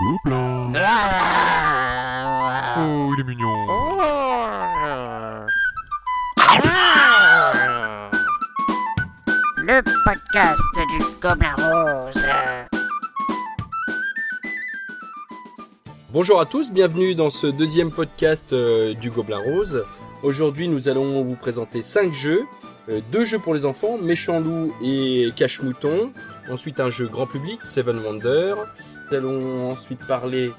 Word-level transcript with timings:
Gobelin. 0.00 0.72
Oh, 2.78 3.12
il 3.14 3.20
est 3.20 3.24
mignon. 3.24 3.66
Le 9.56 9.82
podcast 10.04 10.60
du 10.90 10.98
Gobelin 11.20 11.54
Rose. 11.58 12.22
Bonjour 16.10 16.40
à 16.40 16.46
tous, 16.46 16.70
bienvenue 16.70 17.16
dans 17.16 17.30
ce 17.30 17.48
deuxième 17.48 17.90
podcast 17.90 18.52
euh, 18.52 18.94
du 18.94 19.10
Gobelin 19.10 19.40
Rose. 19.40 19.84
Aujourd'hui, 20.22 20.68
nous 20.68 20.88
allons 20.88 21.24
vous 21.24 21.34
présenter 21.34 21.82
cinq 21.82 22.14
jeux. 22.14 22.44
Euh, 22.88 23.00
deux 23.10 23.24
jeux 23.24 23.38
pour 23.40 23.52
les 23.52 23.64
enfants, 23.64 23.98
Méchant 23.98 24.38
Loup 24.38 24.72
et 24.80 25.32
Cache 25.34 25.60
Mouton. 25.60 26.12
Ensuite, 26.50 26.80
un 26.80 26.88
jeu 26.90 27.06
grand 27.08 27.26
public, 27.26 27.64
Seven 27.64 27.98
Wonders. 27.98 28.56
Nous 29.10 29.16
allons 29.16 29.70
ensuite 29.70 30.00
parler 30.06 30.50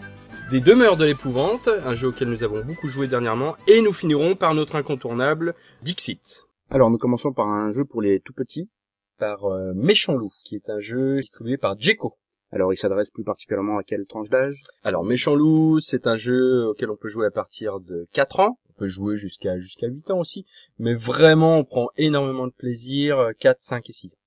des 0.52 0.60
Demeures 0.60 0.98
de 0.98 1.06
l'épouvante, 1.06 1.68
un 1.68 1.96
jeu 1.96 2.10
auquel 2.10 2.30
nous 2.30 2.44
avons 2.44 2.64
beaucoup 2.64 2.90
joué 2.90 3.08
dernièrement. 3.08 3.56
Et 3.68 3.82
nous 3.82 3.94
finirons 3.94 4.36
par 4.36 4.54
notre 4.54 4.76
incontournable 4.76 5.56
Dixit, 5.82 6.44
Alors, 6.70 6.92
nous 6.92 6.98
commençons 7.00 7.34
par 7.34 7.48
un 7.48 7.72
jeu 7.72 7.86
pour 7.86 8.02
les 8.02 8.20
tout 8.20 8.34
petits. 8.34 8.70
par 9.18 9.46
euh, 9.46 9.74
Méchant 9.76 10.14
Loup, 10.14 10.32
qui 10.46 10.56
est 10.56 10.70
un 10.70 10.80
jeu 10.80 11.20
distribué 11.20 11.58
par 11.58 11.78
Djeco. 11.80 12.18
Alors, 12.52 12.72
il 12.72 12.78
s'adresse 12.78 13.10
plus 13.10 13.24
particulièrement 13.24 13.78
à 13.78 13.84
quelle 13.84 14.06
tranche 14.06 14.30
d'âge? 14.30 14.62
Alors 14.84 15.04
Méchant 15.04 15.36
Loup, 15.36 15.80
c'est 15.80 16.08
un 16.08 16.16
jeu 16.16 16.68
auquel 16.68 16.90
on 16.90 16.96
peut 16.96 17.10
jouer 17.10 17.26
à 17.26 17.32
partir 17.32 17.80
de 17.80 18.08
4 18.14 18.40
ans. 18.40 18.60
On 18.70 18.74
peut 18.80 18.88
jouer 18.88 19.18
jusqu'à 19.18 19.60
jusqu'à 19.60 19.88
8 19.88 20.10
ans 20.12 20.20
aussi. 20.20 20.46
Mais 20.78 20.94
vraiment, 20.96 21.58
on 21.58 21.64
prend 21.66 21.90
énormément 21.98 22.48
de 22.48 22.54
plaisir 22.54 23.20
euh, 23.20 23.32
4, 23.40 23.60
5 23.60 23.90
et 23.90 23.94
6 23.94 24.14
ans. 24.14 24.18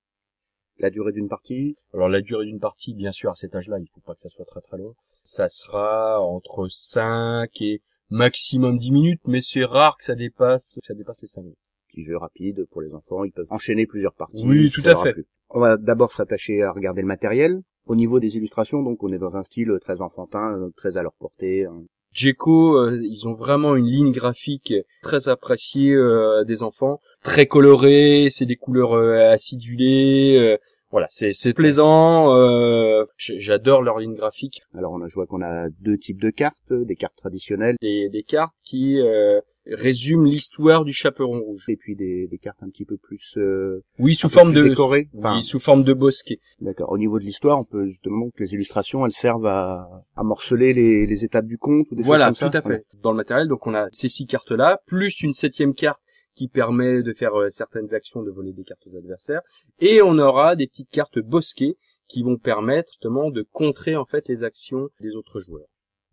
La 0.83 0.89
durée 0.89 1.13
d'une 1.13 1.29
partie 1.29 1.77
Alors 1.93 2.09
la 2.09 2.19
durée 2.19 2.45
d'une 2.45 2.59
partie, 2.59 2.93
bien 2.93 3.13
sûr, 3.13 3.31
à 3.31 3.35
cet 3.35 3.55
âge-là, 3.55 3.77
il 3.79 3.87
faut 3.95 4.01
pas 4.01 4.15
que 4.15 4.19
ça 4.19 4.27
soit 4.27 4.43
très 4.43 4.59
très 4.59 4.77
long. 4.77 4.95
Ça 5.23 5.47
sera 5.47 6.19
entre 6.19 6.67
5 6.67 7.49
et 7.61 7.81
maximum 8.09 8.77
10 8.77 8.91
minutes, 8.91 9.21
mais 9.25 9.39
c'est 9.41 9.63
rare 9.63 9.95
que 9.95 10.03
ça 10.03 10.15
dépasse, 10.15 10.77
que 10.81 10.85
ça 10.85 10.93
dépasse 10.93 11.21
les 11.21 11.29
5 11.29 11.39
minutes. 11.43 11.57
Petit 11.87 12.03
jeu 12.03 12.17
rapide 12.17 12.65
pour 12.69 12.81
les 12.81 12.93
enfants, 12.93 13.23
ils 13.23 13.31
peuvent 13.31 13.47
enchaîner 13.49 13.85
plusieurs 13.85 14.13
parties. 14.13 14.43
Oui, 14.45 14.69
tout 14.71 14.81
à 14.83 15.01
fait. 15.01 15.15
On 15.51 15.61
va 15.61 15.77
d'abord 15.77 16.11
s'attacher 16.11 16.63
à 16.63 16.73
regarder 16.73 17.01
le 17.01 17.07
matériel. 17.07 17.61
Au 17.87 17.95
niveau 17.95 18.19
des 18.19 18.35
illustrations, 18.35 18.83
donc, 18.83 19.01
on 19.03 19.13
est 19.13 19.17
dans 19.17 19.37
un 19.37 19.43
style 19.43 19.71
très 19.79 20.01
enfantin, 20.01 20.57
euh, 20.57 20.69
très 20.75 20.97
à 20.97 21.01
leur 21.01 21.13
portée. 21.13 21.63
hein. 21.63 21.85
Djeco, 22.13 22.77
euh, 22.77 22.99
ils 23.01 23.27
ont 23.27 23.33
vraiment 23.33 23.75
une 23.75 23.87
ligne 23.87 24.11
graphique 24.11 24.73
très 25.01 25.29
appréciée 25.29 25.93
euh, 25.93 26.43
des 26.43 26.61
enfants, 26.61 26.99
très 27.23 27.47
colorée, 27.47 28.27
c'est 28.29 28.45
des 28.45 28.55
couleurs 28.55 28.93
euh, 28.93 29.31
acidulées, 29.31 30.37
euh, 30.37 30.57
voilà, 30.93 31.07
c'est 31.09 31.33
c'est 31.33 31.53
plaisant. 31.53 32.33
euh, 32.35 33.03
J'adore 33.17 33.81
leur 33.81 33.97
ligne 33.99 34.13
graphique, 34.15 34.61
Alors, 34.77 34.93
on 34.93 35.01
a 35.01 35.07
joué 35.07 35.25
qu'on 35.27 35.41
a 35.41 35.67
deux 35.81 35.97
types 35.97 36.21
de 36.21 36.29
cartes, 36.29 36.71
des 36.71 36.95
cartes 36.95 37.17
traditionnelles 37.17 37.75
des, 37.81 38.07
des 38.09 38.23
cartes 38.23 38.53
qui 38.63 38.99
euh, 39.01 39.41
résument 39.65 40.23
l'histoire 40.25 40.85
du 40.85 40.93
chaperon 40.93 41.39
rouge. 41.41 41.63
et 41.67 41.77
puis 41.77 41.95
des, 41.95 42.27
des 42.27 42.37
cartes 42.37 42.61
un 42.61 42.69
petit 42.69 42.85
peu 42.85 42.97
plus, 42.97 43.33
euh, 43.37 43.81
Oui, 43.99 44.13
sous 44.15 44.29
forme 44.29 44.53
de 44.53 44.63
décorées. 44.67 45.07
Enfin, 45.17 45.37
oui, 45.37 45.43
sous 45.43 45.59
forme 45.59 45.83
de 45.83 45.93
bosquet. 45.93 46.39
D'accord. 46.61 46.91
Au 46.91 46.97
niveau 46.97 47.17
de 47.19 47.23
l'histoire, 47.23 47.59
on 47.59 47.63
peut 47.65 47.85
justement 47.87 48.29
que 48.35 48.43
les 48.43 48.53
illustrations, 48.53 49.05
elles 49.05 49.13
servent 49.13 49.47
à, 49.47 49.87
à 50.15 50.23
morceler 50.23 50.73
les, 50.73 51.05
les 51.07 51.25
étapes 51.25 51.45
du 51.47 51.57
conte 51.57 51.87
ou 51.91 51.95
des 51.95 52.03
Voilà, 52.03 52.27
choses 52.29 52.39
comme 52.39 52.49
tout 52.51 52.53
ça. 52.53 52.59
à 52.59 52.61
fait. 52.77 52.85
Dans 53.01 53.11
le 53.11 53.17
matériel, 53.17 53.47
donc 53.47 53.65
on 53.67 53.73
a 53.73 53.87
ces 53.91 54.09
six 54.09 54.25
cartes-là, 54.27 54.79
plus 54.85 55.21
une 55.21 55.33
septième 55.33 55.73
carte 55.73 56.01
qui 56.35 56.47
permet 56.47 57.03
de 57.03 57.13
faire 57.13 57.35
euh, 57.35 57.49
certaines 57.49 57.93
actions, 57.93 58.23
de 58.23 58.31
voler 58.31 58.53
des 58.53 58.63
cartes 58.63 58.85
aux 58.87 58.95
adversaires, 58.95 59.41
et 59.79 60.01
on 60.01 60.17
aura 60.17 60.55
des 60.55 60.67
petites 60.67 60.89
cartes 60.89 61.19
bosquets 61.19 61.77
qui 62.07 62.23
vont 62.23 62.37
permettre 62.37 62.91
justement 62.91 63.31
de 63.31 63.45
contrer 63.51 63.95
en 63.95 64.05
fait 64.05 64.27
les 64.27 64.43
actions 64.43 64.89
des 64.99 65.15
autres 65.15 65.39
joueurs. 65.39 65.67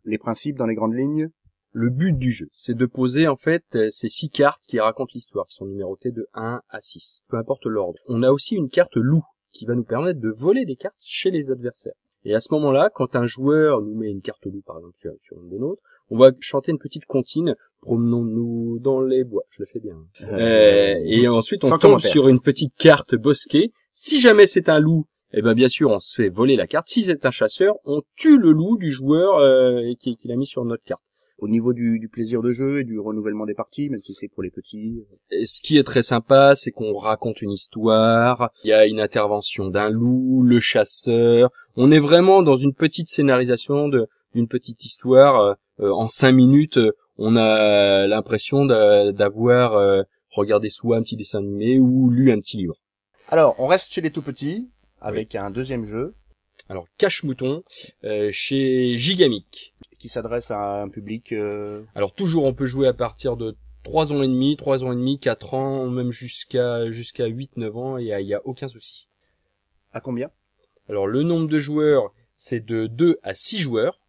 Les 0.05 0.19
principes 0.19 0.57
dans 0.57 0.67
les 0.67 0.75
grandes 0.75 0.95
lignes? 0.95 1.31
Le 1.73 1.89
but 1.89 2.19
du 2.19 2.33
jeu, 2.33 2.49
c'est 2.53 2.77
de 2.77 2.87
poser 2.87 3.29
en 3.29 3.37
fait 3.37 3.65
euh, 3.77 3.91
ces 3.91 4.09
six 4.09 4.29
cartes 4.29 4.65
qui 4.67 4.81
racontent 4.81 5.13
l'histoire, 5.15 5.47
qui 5.47 5.55
sont 5.55 5.67
numérotées 5.67 6.11
de 6.11 6.27
1 6.35 6.63
à 6.69 6.81
6, 6.81 7.23
peu 7.29 7.37
importe 7.37 7.65
l'ordre. 7.67 8.01
On 8.09 8.25
a 8.25 8.31
aussi 8.31 8.57
une 8.57 8.71
carte 8.71 8.97
loup 8.97 9.23
qui 9.53 9.67
va 9.67 9.77
nous 9.77 9.85
permettre 9.85 10.19
de 10.19 10.31
voler 10.31 10.65
des 10.65 10.75
cartes 10.75 10.97
chez 10.99 11.31
les 11.31 11.53
adversaires. 11.53 11.95
Et 12.25 12.35
à 12.35 12.41
ce 12.41 12.53
moment-là, 12.55 12.91
quand 12.93 13.15
un 13.15 13.27
joueur 13.27 13.83
nous 13.83 13.95
met 13.95 14.11
une 14.11 14.21
carte 14.21 14.45
loup 14.47 14.63
par 14.67 14.79
exemple 14.79 14.97
sur, 14.97 15.13
sur 15.21 15.41
une 15.41 15.49
des 15.49 15.59
nôtres, 15.59 15.83
on 16.11 16.19
va 16.19 16.33
chanter 16.41 16.73
une 16.73 16.79
petite 16.79 17.07
comptine, 17.07 17.55
promenons-nous 17.81 18.79
dans 18.81 19.01
les 19.01 19.25
bois, 19.25 19.45
je 19.51 19.63
le 19.63 19.67
fais 19.67 19.81
bien. 19.81 19.97
Euh, 20.23 20.97
et 21.05 21.29
ensuite 21.29 21.65
on 21.65 21.79
tombe 21.79 22.01
sur 22.01 22.29
une 22.29 22.41
petite 22.41 22.75
carte 22.77 23.15
bosquet. 23.15 23.71
Si 23.93 24.21
jamais 24.21 24.47
c'est 24.47 24.69
un 24.69 24.79
loup, 24.79 25.07
eh 25.33 25.43
ben 25.43 25.55
bien 25.55 25.69
sûr 25.69 25.91
on 25.91 25.99
se 25.99 26.15
fait 26.15 26.29
voler 26.29 26.57
la 26.57 26.67
carte. 26.67 26.89
Si 26.89 27.03
c'est 27.03 27.25
un 27.25 27.31
chasseur, 27.31 27.77
on 27.85 28.03
tue 28.17 28.39
le 28.39 28.51
loup 28.51 28.77
du 28.77 28.91
joueur 28.91 29.37
euh, 29.37 29.83
qui, 29.99 30.17
qui 30.17 30.29
l'a 30.29 30.37
mis 30.37 30.47
sur 30.47 30.65
notre 30.65 30.85
carte. 30.85 31.05
Au 31.39 31.49
niveau 31.49 31.73
du, 31.73 31.99
du 31.99 32.11
plaisir 32.11 32.43
de 32.43 32.53
jeu 32.53 32.81
et 32.81 32.85
du 32.85 33.01
renouvellement 33.01 33.47
des 33.47 33.55
parties, 33.55 33.89
même 33.89 34.03
si 34.03 34.13
c'est 34.13 34.29
pour 34.29 34.43
les 34.43 34.51
petits. 34.51 35.07
Et 35.31 35.47
ce 35.47 35.63
qui 35.63 35.79
est 35.79 35.85
très 35.85 36.03
sympa, 36.03 36.55
c'est 36.55 36.71
qu'on 36.71 36.93
raconte 36.93 37.41
une 37.41 37.53
histoire, 37.53 38.51
il 38.63 38.69
y 38.69 38.75
a 38.75 38.87
une 38.87 39.01
intervention 39.01 39.69
d'un 39.69 39.89
loup, 39.89 40.43
le 40.43 40.61
chasseur. 40.61 41.49
On 41.77 41.91
est 41.93 41.99
vraiment 41.99 42.43
dans 42.43 42.59
une 42.59 42.75
petite 42.75 43.09
scénarisation 43.09 43.89
de 43.89 44.07
d'une 44.35 44.49
petite 44.49 44.85
histoire. 44.85 45.41
euh, 45.41 45.55
euh, 45.81 45.91
en 45.93 46.09
cinq 46.09 46.33
minutes, 46.33 46.77
euh, 46.77 46.93
on 47.19 47.37
a 47.37 48.07
l'impression 48.07 48.65
d'a- 48.65 49.13
d'avoir 49.13 49.75
euh, 49.75 50.03
regardé 50.31 50.71
soit 50.71 50.97
un 50.97 51.03
petit 51.03 51.17
dessin 51.17 51.39
animé 51.39 51.79
ou 51.79 52.11
lu 52.11 52.31
un 52.33 52.39
petit 52.39 52.57
livre. 52.57 52.77
Alors, 53.29 53.55
on 53.59 53.67
reste 53.67 53.93
chez 53.93 54.01
les 54.01 54.11
tout 54.11 54.23
petits 54.23 54.69
avec 55.01 55.35
un 55.35 55.51
deuxième 55.51 55.87
jeu 55.87 56.15
Alors 56.69 56.87
cache-mouton 56.99 57.63
euh, 58.05 58.31
chez 58.33 58.97
Gigamic. 58.99 59.75
qui 59.99 60.09
s'adresse 60.09 60.51
à 60.51 60.83
un 60.83 60.89
public. 60.89 61.33
euh, 61.33 61.83
Alors 61.95 62.13
toujours 62.15 62.45
on 62.45 62.55
peut 62.55 62.67
jouer 62.67 62.87
à 62.89 62.93
partir 62.95 63.37
de 63.37 63.57
3 63.83 64.13
ans 64.13 64.23
et 64.23 64.29
demi, 64.29 64.57
3 64.57 64.85
ans 64.85 64.93
et 64.93 64.97
demi, 64.97 65.19
4 65.19 65.55
ans, 65.55 65.87
même 65.89 66.11
jusqu'à 66.13 66.91
jusqu'à 66.91 67.27
8 67.27 67.57
9 67.57 67.77
ans, 67.77 67.97
a, 68.13 68.21
il 68.21 68.27
y 68.27 68.35
a 68.35 68.41
aucun 68.47 68.69
souci. 68.69 69.09
à 69.93 70.01
combien? 70.01 70.31
Alors 70.89 71.07
le 71.07 71.23
nombre 71.23 71.49
de 71.49 71.59
joueurs, 71.61 72.13
c'est 72.37 72.65
de 72.65 72.87
2 72.89 73.19
à 73.23 73.33
6 73.35 73.59
joueurs. 73.61 74.00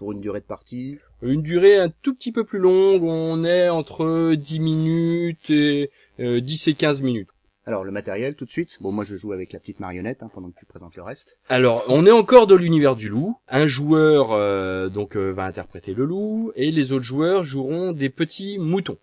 Pour 0.00 0.12
une 0.12 0.20
durée 0.20 0.40
de 0.40 0.46
partie. 0.46 0.96
Une 1.20 1.42
durée 1.42 1.76
un 1.76 1.90
tout 1.90 2.14
petit 2.14 2.32
peu 2.32 2.42
plus 2.42 2.58
longue, 2.58 3.02
on 3.02 3.44
est 3.44 3.68
entre 3.68 4.34
10 4.34 4.58
minutes 4.58 5.50
et 5.50 5.90
euh, 6.20 6.40
10 6.40 6.68
et 6.68 6.74
15 6.74 7.02
minutes. 7.02 7.28
Alors, 7.66 7.84
le 7.84 7.90
matériel, 7.92 8.34
tout 8.34 8.46
de 8.46 8.50
suite. 8.50 8.78
Bon, 8.80 8.92
moi, 8.92 9.04
je 9.04 9.14
joue 9.14 9.34
avec 9.34 9.52
la 9.52 9.58
petite 9.58 9.78
marionnette 9.78 10.22
hein, 10.22 10.30
pendant 10.32 10.48
que 10.48 10.58
tu 10.58 10.64
présentes 10.64 10.96
le 10.96 11.02
reste. 11.02 11.36
Alors, 11.50 11.84
on 11.88 12.06
est 12.06 12.10
encore 12.10 12.46
dans 12.46 12.56
l'univers 12.56 12.96
du 12.96 13.10
loup. 13.10 13.36
Un 13.46 13.66
joueur 13.66 14.32
euh, 14.32 14.88
donc 14.88 15.16
euh, 15.16 15.32
va 15.32 15.44
interpréter 15.44 15.92
le 15.92 16.06
loup 16.06 16.50
et 16.56 16.70
les 16.70 16.92
autres 16.92 17.04
joueurs 17.04 17.44
joueront 17.44 17.92
des 17.92 18.08
petits 18.08 18.58
moutons. 18.58 18.96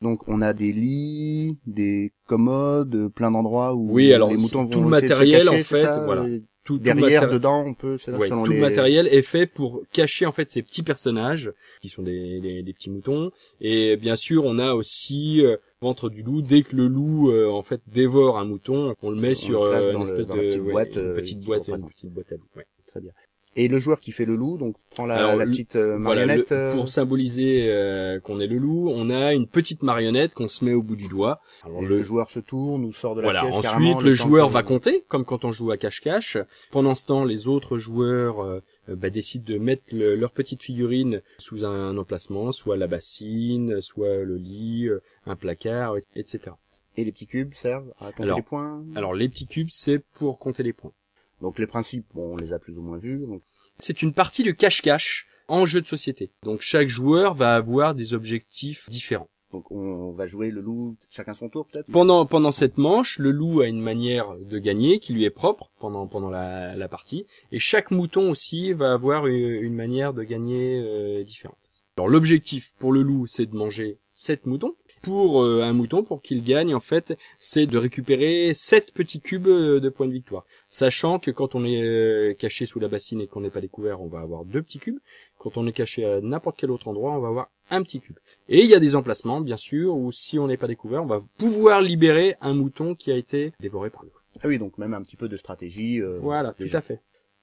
Donc, 0.00 0.26
on 0.28 0.40
a 0.40 0.54
des 0.54 0.72
lits, 0.72 1.58
des 1.66 2.14
commodes, 2.26 3.08
plein 3.14 3.32
d'endroits 3.32 3.74
où 3.74 3.92
Oui, 3.92 4.14
alors, 4.14 4.30
les 4.30 4.38
moutons 4.38 4.66
tout 4.66 4.80
vont 4.80 4.88
le 4.88 4.96
de 4.96 5.00
se 5.00 5.08
matériel, 5.08 5.44
cacher, 5.44 5.60
en 5.60 5.64
fait, 5.64 5.82
ça 5.82 6.04
voilà. 6.06 6.24
Tout, 6.68 6.78
Derrière, 6.78 7.30
dedans, 7.30 7.64
on 7.66 7.72
peut, 7.72 7.96
là, 8.08 8.18
Ouais, 8.18 8.28
selon 8.28 8.44
tout 8.44 8.50
les... 8.50 8.58
le 8.58 8.62
matériel 8.62 9.06
est 9.06 9.22
fait 9.22 9.46
pour 9.46 9.84
cacher 9.90 10.26
en 10.26 10.32
fait 10.32 10.50
ces 10.50 10.60
petits 10.60 10.82
personnages 10.82 11.50
qui 11.80 11.88
sont 11.88 12.02
des, 12.02 12.40
des, 12.40 12.62
des 12.62 12.72
petits 12.74 12.90
moutons 12.90 13.30
et 13.62 13.96
bien 13.96 14.16
sûr 14.16 14.44
on 14.44 14.58
a 14.58 14.74
aussi 14.74 15.42
euh, 15.42 15.56
ventre 15.80 16.10
du 16.10 16.22
loup 16.22 16.42
dès 16.42 16.60
que 16.60 16.76
le 16.76 16.86
loup 16.86 17.30
euh, 17.30 17.48
en 17.48 17.62
fait 17.62 17.80
dévore 17.86 18.38
un 18.38 18.44
mouton 18.44 18.94
on 19.00 19.08
le 19.08 19.16
met 19.16 19.30
On 19.30 19.34
sur 19.34 19.64
le 19.64 19.70
euh, 19.72 19.92
une 19.92 19.98
le- 20.00 20.02
espèce 20.04 20.26
dans 20.28 20.36
de 20.36 20.40
la 20.42 20.46
petite 20.48 20.60
ouais, 20.60 20.72
boîte, 20.72 20.94
une 20.94 21.00
euh, 21.00 21.14
petite 21.14 21.40
boîte 21.40 21.68
une 21.68 21.88
petite 21.88 22.10
boîte 22.12 22.32
à 22.32 22.34
loup 22.36 22.48
ouais. 22.54 22.66
Très 22.86 23.00
bien. 23.00 23.12
Et 23.60 23.66
le 23.66 23.78
joueur 23.80 23.98
qui 23.98 24.12
fait 24.12 24.24
le 24.24 24.36
loup, 24.36 24.56
donc 24.56 24.76
prend 24.90 25.04
la, 25.04 25.16
Alors, 25.16 25.36
la 25.36 25.44
le- 25.44 25.50
petite 25.50 25.74
euh, 25.74 25.98
Voilà, 25.98 26.26
marionnette. 26.26 26.50
le- 26.50 26.56
euh, 26.56 26.72
pour 26.74 26.88
symboliser 26.88 27.66
euh, 27.68 28.20
qu'on 28.20 28.38
est 28.38 28.46
le 28.46 28.56
loup, 28.56 28.88
on 28.88 29.10
a 29.10 29.34
une 29.34 29.48
petite 29.48 29.82
marionnette 29.82 30.32
qu'on 30.32 30.48
se 30.48 30.64
met 30.64 30.74
au 30.74 30.82
bout 30.82 30.94
du 30.96 31.08
doigt. 31.08 31.40
Alors, 31.64 31.82
le 31.82 32.02
joueur 32.02 32.30
se 32.30 32.38
tourne 32.38 32.84
ou 32.84 32.92
sort 32.92 33.14
de 33.16 33.20
la 33.20 33.26
Voilà. 33.26 33.40
pièce. 33.40 33.52
Ensuite, 33.54 33.64
carrément, 33.64 34.00
le 34.00 34.14
joueur 34.14 34.48
va 34.48 34.62
compter, 34.62 35.04
comme 35.08 35.24
quand 35.24 35.44
on 35.44 35.50
joue 35.52 35.70
à 35.72 35.76
cache-cache. 35.76 36.38
Pendant 36.70 36.94
ce 36.94 37.04
temps, 37.06 37.24
les 37.24 37.48
autres 37.48 37.78
joueurs 37.78 38.40
euh, 38.42 38.60
bah, 38.88 39.10
décident 39.10 39.44
de 39.46 39.58
mettre 39.58 39.82
le- 39.90 40.14
leur 40.14 40.30
petite 40.30 40.62
figurine 40.62 41.20
sous 41.38 41.64
un, 41.64 41.96
emplacement, 41.98 42.52
soit 42.52 42.76
la 42.76 42.86
bassine, 42.86 43.80
soit 43.80 44.18
le 44.24 44.36
lit, 44.36 44.86
euh, 44.88 45.00
un 45.26 45.34
placard, 45.36 45.96
etc. 46.14 46.52
Et 46.96 47.04
les 47.04 47.10
petits 47.12 47.26
cubes 47.26 47.54
servent 47.54 47.92
à 47.98 48.06
compter 48.12 48.22
Alors- 48.22 48.36
les 48.38 48.42
points? 48.44 48.84
Alors, 48.94 49.14
les 49.14 49.28
petits 49.28 49.46
cubes, 49.46 49.68
c'est 49.70 49.98
pour 50.14 50.38
compter 50.38 50.62
les 50.62 50.72
points. 50.72 50.92
Donc 51.40 51.60
les 51.60 51.68
principes, 51.68 52.04
bon, 52.14 52.32
on 52.32 52.36
les 52.36 52.52
a 52.52 52.58
plus 52.58 52.76
ou 52.76 52.82
moins 52.82 52.98
vus. 52.98 53.20
Donc, 53.24 53.42
C'est 53.80 54.02
une 54.02 54.12
partie 54.12 54.42
de 54.42 54.50
cache-cache 54.50 55.26
en 55.48 55.66
jeu 55.66 55.80
de 55.80 55.86
société. 55.86 56.30
Donc, 56.42 56.60
chaque 56.60 56.88
joueur 56.88 57.34
va 57.34 57.54
avoir 57.54 57.94
des 57.94 58.12
objectifs 58.14 58.88
différents. 58.88 59.28
donc 59.52 59.70
on 59.70 60.12
va 60.12 60.26
jouer 60.26 60.50
le 60.50 60.60
loup 60.60 60.96
chacun 61.08 61.32
son 61.32 61.48
tour 61.48 61.66
peut-être? 61.66 61.86
Pendant, 61.90 62.26
pendant 62.26 62.52
cette 62.52 62.76
manche, 62.76 63.18
le 63.18 63.30
loup 63.30 63.60
a 63.60 63.66
une 63.66 63.80
manière 63.80 64.36
de 64.36 64.58
gagner 64.58 64.98
qui 64.98 65.14
lui 65.14 65.24
est 65.24 65.30
propre 65.30 65.70
pendant, 65.78 66.06
pendant 66.06 66.28
la, 66.28 66.76
la 66.76 66.88
partie. 66.88 67.26
Et 67.50 67.58
chaque 67.58 67.90
mouton 67.90 68.30
aussi 68.30 68.72
va 68.72 68.92
avoir 68.92 69.26
une, 69.26 69.34
une 69.36 69.74
manière 69.74 70.12
de 70.12 70.22
gagner 70.22 70.82
euh, 70.84 71.24
différente. 71.24 71.56
Alors 71.96 72.08
l'objectif 72.08 72.72
pour 72.78 72.92
le 72.92 73.02
loup, 73.02 73.26
c'est 73.26 73.46
de 73.46 73.56
manger 73.56 73.98
7 74.14 74.46
moutons. 74.46 74.74
Pour 75.02 75.42
euh, 75.42 75.62
un 75.62 75.72
mouton, 75.72 76.02
pour 76.02 76.22
qu'il 76.22 76.42
gagne, 76.44 76.74
en 76.74 76.80
fait, 76.80 77.16
c'est 77.38 77.66
de 77.66 77.78
récupérer 77.78 78.52
7 78.54 78.92
petits 78.92 79.20
cubes 79.20 79.48
euh, 79.48 79.80
de 79.80 79.88
points 79.88 80.06
de 80.06 80.12
victoire. 80.12 80.44
Sachant 80.68 81.18
que 81.18 81.30
quand 81.30 81.54
on 81.54 81.64
est 81.64 81.82
euh, 81.82 82.34
caché 82.34 82.66
sous 82.66 82.80
la 82.80 82.88
bassine 82.88 83.20
et 83.20 83.26
qu'on 83.26 83.40
n'est 83.40 83.50
pas 83.50 83.60
découvert, 83.60 84.00
on 84.00 84.06
va 84.08 84.20
avoir 84.20 84.44
deux 84.44 84.62
petits 84.62 84.78
cubes. 84.78 84.98
Quand 85.38 85.56
on 85.56 85.66
est 85.66 85.72
caché 85.72 86.04
à 86.04 86.20
n'importe 86.20 86.56
quel 86.58 86.70
autre 86.70 86.88
endroit, 86.88 87.12
on 87.12 87.20
va 87.20 87.28
avoir 87.28 87.48
un 87.70 87.82
petit 87.82 88.00
cube. 88.00 88.16
Et 88.48 88.60
il 88.60 88.66
y 88.66 88.74
a 88.74 88.80
des 88.80 88.94
emplacements, 88.96 89.40
bien 89.40 89.56
sûr, 89.56 89.94
où 89.96 90.10
si 90.10 90.38
on 90.38 90.46
n'est 90.46 90.56
pas 90.56 90.66
découvert, 90.66 91.02
on 91.02 91.06
va 91.06 91.22
pouvoir 91.36 91.80
libérer 91.80 92.34
un 92.40 92.54
mouton 92.54 92.94
qui 92.94 93.12
a 93.12 93.16
été 93.16 93.52
dévoré 93.60 93.90
par 93.90 94.02
le 94.04 94.10
Ah 94.42 94.48
oui, 94.48 94.58
donc 94.58 94.78
même 94.78 94.94
un 94.94 95.02
petit 95.02 95.16
peu 95.16 95.28
de 95.28 95.36
stratégie. 95.36 96.00
euh, 96.00 96.18
Voilà, 96.20 96.54
tout 96.54 96.64
à 96.72 96.80
fait. 96.80 97.00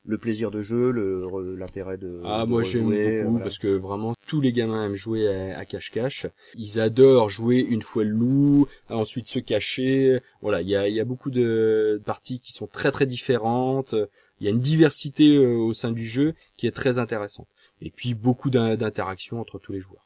Le 0.07 0.18
plaisir 0.19 0.52
de 0.52 0.62
jeu, 0.62 0.92
le 0.92 1.56
l'intérêt 1.57 1.98
de. 1.98 2.22
Ah, 2.24 2.46
de 2.46 2.50
moi 2.50 2.62
j'aime 2.62 2.84
beaucoup 2.92 3.30
voilà. 3.31 3.44
parce 3.46 3.57
que 3.57 3.68
vraiment 3.68 4.13
tous 4.28 4.40
les 4.40 4.52
gamins 4.52 4.86
aiment 4.86 4.94
jouer 4.94 5.28
à 5.54 5.66
cache-cache. 5.66 6.28
Ils 6.56 6.80
adorent 6.80 7.30
jouer 7.31 7.57
une 7.57 7.81
fois 7.81 8.04
le 8.04 8.12
loup, 8.12 8.68
ensuite 8.90 9.25
se 9.25 9.40
cacher. 9.40 10.19
Voilà, 10.44 10.62
il 10.62 10.68
y 10.69 10.75
a, 10.75 10.88
il 10.88 10.94
y 10.94 11.00
a 11.00 11.06
beaucoup 11.06 11.31
de 11.31 12.00
parties 12.06 12.40
qui 12.40 12.54
sont 12.54 12.68
très 12.68 12.92
très 12.92 13.07
différentes. 13.07 13.96
Il 14.40 14.46
y 14.46 14.48
a 14.48 14.52
une 14.52 14.60
diversité 14.60 15.36
euh, 15.38 15.56
au 15.56 15.74
sein 15.74 15.92
du 15.92 16.06
jeu 16.06 16.34
qui 16.57 16.68
est 16.68 16.72
très 16.75 17.00
intéressante. 17.00 17.48
Et 17.81 17.90
puis 17.90 18.13
beaucoup 18.13 18.50
d'in- 18.52 18.75
d'interactions 18.75 19.40
entre 19.40 19.57
tous 19.60 19.72
les 19.74 19.80
joueurs. 19.80 20.06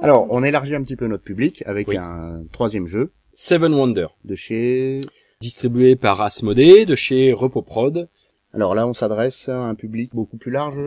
Alors, 0.00 0.28
on 0.30 0.44
élargit 0.44 0.76
un 0.76 0.82
petit 0.84 0.94
peu 0.96 1.06
notre 1.08 1.24
public 1.24 1.62
avec 1.66 1.88
Oui. 1.88 1.96
un 1.96 2.44
troisième 2.52 2.86
jeu 2.86 3.10
Seven 3.34 3.74
Wonder, 3.74 4.06
de 4.24 4.34
chez. 4.36 5.00
distribué 5.40 5.96
par 5.96 6.20
Asmodee 6.20 6.86
de 6.86 6.94
chez 6.94 7.32
Repoprod. 7.32 8.08
Alors 8.54 8.74
là, 8.74 8.86
on 8.86 8.94
s'adresse 8.94 9.48
à 9.50 9.58
un 9.60 9.74
public 9.74 10.10
beaucoup 10.14 10.38
plus 10.38 10.50
large. 10.50 10.78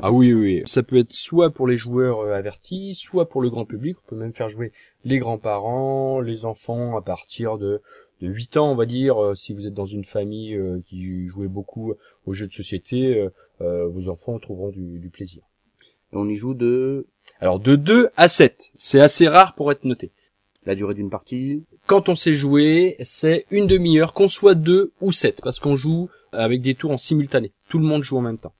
Ah 0.00 0.10
oui, 0.10 0.32
oui, 0.32 0.40
oui. 0.58 0.62
Ça 0.66 0.82
peut 0.82 0.96
être 0.96 1.12
soit 1.12 1.50
pour 1.50 1.66
les 1.66 1.76
joueurs 1.76 2.20
euh, 2.20 2.32
avertis, 2.34 2.94
soit 2.94 3.28
pour 3.28 3.42
le 3.42 3.50
grand 3.50 3.66
public. 3.66 3.96
On 4.04 4.08
peut 4.08 4.16
même 4.16 4.32
faire 4.32 4.48
jouer 4.48 4.72
les 5.04 5.18
grands-parents, 5.18 6.20
les 6.20 6.46
enfants 6.46 6.96
à 6.96 7.02
partir 7.02 7.58
de, 7.58 7.82
de 8.22 8.28
8 8.28 8.56
ans, 8.56 8.70
on 8.72 8.74
va 8.74 8.86
dire. 8.86 9.22
Euh, 9.22 9.34
Si 9.34 9.52
vous 9.52 9.66
êtes 9.66 9.74
dans 9.74 9.84
une 9.86 10.04
famille 10.04 10.54
euh, 10.54 10.80
qui 10.88 11.26
jouait 11.28 11.48
beaucoup 11.48 11.92
aux 12.26 12.32
jeux 12.32 12.46
de 12.46 12.52
société, 12.52 13.28
vos 13.60 14.08
enfants 14.08 14.38
trouveront 14.38 14.70
du, 14.70 14.98
du 14.98 15.10
plaisir. 15.10 15.42
Et 16.12 16.16
on 16.16 16.26
y 16.26 16.34
joue 16.34 16.54
de 16.54 17.06
Alors 17.40 17.60
de 17.60 17.76
2 17.76 18.08
à 18.16 18.26
7, 18.28 18.72
c'est 18.76 19.00
assez 19.00 19.28
rare 19.28 19.54
pour 19.54 19.70
être 19.70 19.84
noté. 19.84 20.10
la 20.64 20.74
durée 20.74 20.94
d'une 20.94 21.10
partie. 21.10 21.64
Quand 21.86 22.08
on 22.08 22.16
sait 22.16 22.32
jouer, 22.32 22.96
c'est 23.04 23.44
une 23.50 23.66
demi-heure, 23.66 24.14
qu'on 24.14 24.28
soit 24.30 24.54
2 24.54 24.92
ou 25.02 25.12
7, 25.12 25.42
parce 25.42 25.60
qu'on 25.60 25.76
joue 25.76 26.08
avec 26.32 26.60
des 26.60 26.74
tours 26.74 26.90
en 26.90 26.98
simultané. 26.98 27.52
Tout 27.68 27.78
le 27.78 27.84
monde 27.84 28.02
joue 28.02 28.16
en 28.18 28.22
même 28.22 28.38
temps. 28.38 28.52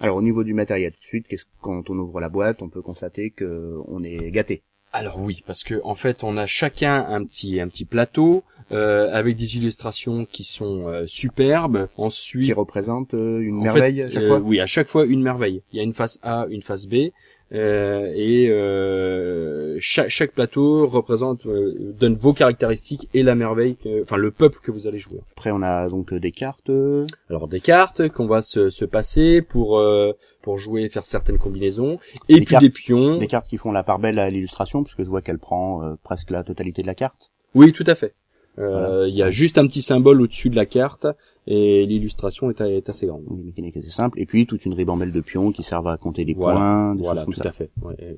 Alors 0.00 0.16
au 0.16 0.22
niveau 0.22 0.42
du 0.44 0.52
matériel, 0.54 0.92
tout 0.92 1.00
de 1.00 1.04
suite, 1.06 1.28
qu'est-ce- 1.28 1.44
quand 1.60 1.88
on 1.90 1.94
ouvre 1.98 2.20
la 2.20 2.28
boîte, 2.28 2.60
on 2.62 2.68
peut 2.68 2.82
constater 2.82 3.30
que 3.30 3.78
on 3.86 4.02
est 4.02 4.30
gâté. 4.30 4.62
Alors 4.92 5.18
oui, 5.20 5.42
parce 5.46 5.62
que 5.64 5.80
en 5.84 5.94
fait, 5.94 6.22
on 6.22 6.36
a 6.36 6.46
chacun 6.46 7.06
un 7.08 7.24
petit 7.24 7.60
un 7.60 7.68
petit 7.68 7.84
plateau 7.86 8.42
euh, 8.72 9.10
avec 9.12 9.36
des 9.36 9.56
illustrations 9.56 10.24
qui 10.26 10.44
sont 10.44 10.88
euh, 10.88 11.04
superbes. 11.06 11.88
Ensuite, 11.96 12.44
Qui 12.44 12.52
représente 12.52 13.14
euh, 13.14 13.40
une 13.40 13.62
merveille 13.62 13.96
fait, 13.96 14.02
à 14.02 14.10
chaque 14.10 14.22
euh, 14.24 14.28
fois. 14.28 14.38
Oui, 14.40 14.60
à 14.60 14.66
chaque 14.66 14.88
fois 14.88 15.04
une 15.06 15.22
merveille. 15.22 15.62
Il 15.72 15.76
y 15.76 15.80
a 15.80 15.82
une 15.82 15.94
face 15.94 16.18
A, 16.22 16.46
une 16.50 16.62
face 16.62 16.86
B, 16.86 17.10
et 17.54 18.48
euh, 18.50 19.76
chaque, 19.80 20.08
chaque 20.08 20.32
plateau 20.32 20.86
représente 20.86 21.46
euh, 21.46 21.92
donne 21.98 22.14
vos 22.16 22.32
caractéristiques 22.32 23.08
et 23.14 23.22
la 23.22 23.34
merveille, 23.34 23.76
que- 23.76 24.02
enfin 24.02 24.16
le 24.16 24.30
peuple 24.30 24.58
que 24.62 24.70
vous 24.70 24.86
allez 24.86 24.98
jouer. 24.98 25.20
Après, 25.32 25.50
on 25.50 25.62
a 25.62 25.88
donc 25.88 26.12
euh, 26.12 26.20
des 26.20 26.32
cartes. 26.32 26.70
euh, 26.70 27.06
Alors 27.28 27.48
des 27.48 27.60
cartes 27.60 28.08
qu'on 28.08 28.26
va 28.26 28.40
se, 28.42 28.70
se 28.70 28.84
passer 28.84 29.42
pour 29.42 29.78
euh, 29.78 30.12
pour 30.40 30.58
jouer, 30.58 30.88
faire 30.88 31.04
certaines 31.04 31.38
combinaisons, 31.38 31.98
et 32.28 32.34
Des 32.34 32.40
puis 32.40 32.46
cartes- 32.46 32.62
des 32.64 32.70
pions. 32.70 33.18
Des 33.18 33.26
cartes 33.28 33.46
qui 33.48 33.58
font 33.58 33.70
la 33.70 33.82
part 33.84 33.98
belle 33.98 34.18
à 34.18 34.28
l'illustration, 34.30 34.82
puisque 34.82 35.02
je 35.04 35.08
vois 35.08 35.22
qu'elle 35.22 35.38
prend 35.38 35.82
euh, 35.84 35.94
presque 36.02 36.30
la 36.30 36.42
totalité 36.42 36.82
de 36.82 36.86
la 36.88 36.94
carte. 36.94 37.30
Oui, 37.54 37.72
tout 37.72 37.84
à 37.86 37.94
fait. 37.94 38.14
Euh, 38.58 38.68
Voilà. 38.88 39.08
Il 39.08 39.14
y 39.14 39.22
a 39.22 39.30
juste 39.30 39.56
un 39.58 39.66
petit 39.66 39.82
symbole 39.82 40.20
au-dessus 40.20 40.50
de 40.50 40.56
la 40.56 40.66
carte 40.66 41.06
et 41.46 41.84
l'illustration 41.86 42.50
est, 42.50 42.60
est 42.60 42.88
assez 42.88 43.06
grande. 43.06 43.24
Donc, 43.24 43.38
les 43.38 43.44
mécaniques 43.44 43.76
assez 43.76 43.90
simples. 43.90 44.20
Et 44.20 44.26
puis 44.26 44.46
toute 44.46 44.64
une 44.64 44.74
ribambelle 44.74 45.12
de 45.12 45.20
pions 45.20 45.52
qui 45.52 45.62
servent 45.62 45.88
à 45.88 45.96
compter 45.96 46.24
des 46.24 46.34
Voilà. 46.34 46.56
points, 46.58 46.94
des 46.94 47.02
Voilà, 47.02 47.20
choses 47.20 47.24
comme 47.26 47.34
tout 47.34 47.42
ça. 47.42 47.48
à 47.48 47.52
fait. 47.52 47.70
Ouais, 47.82 47.96
euh, 48.02 48.14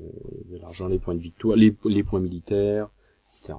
de 0.53 0.59
l'argent, 0.59 0.89
les 0.89 0.99
points 0.99 1.15
de 1.15 1.21
victoire, 1.21 1.57
les, 1.57 1.75
les 1.85 2.03
points 2.03 2.21
militaires, 2.21 2.89
etc. 3.33 3.59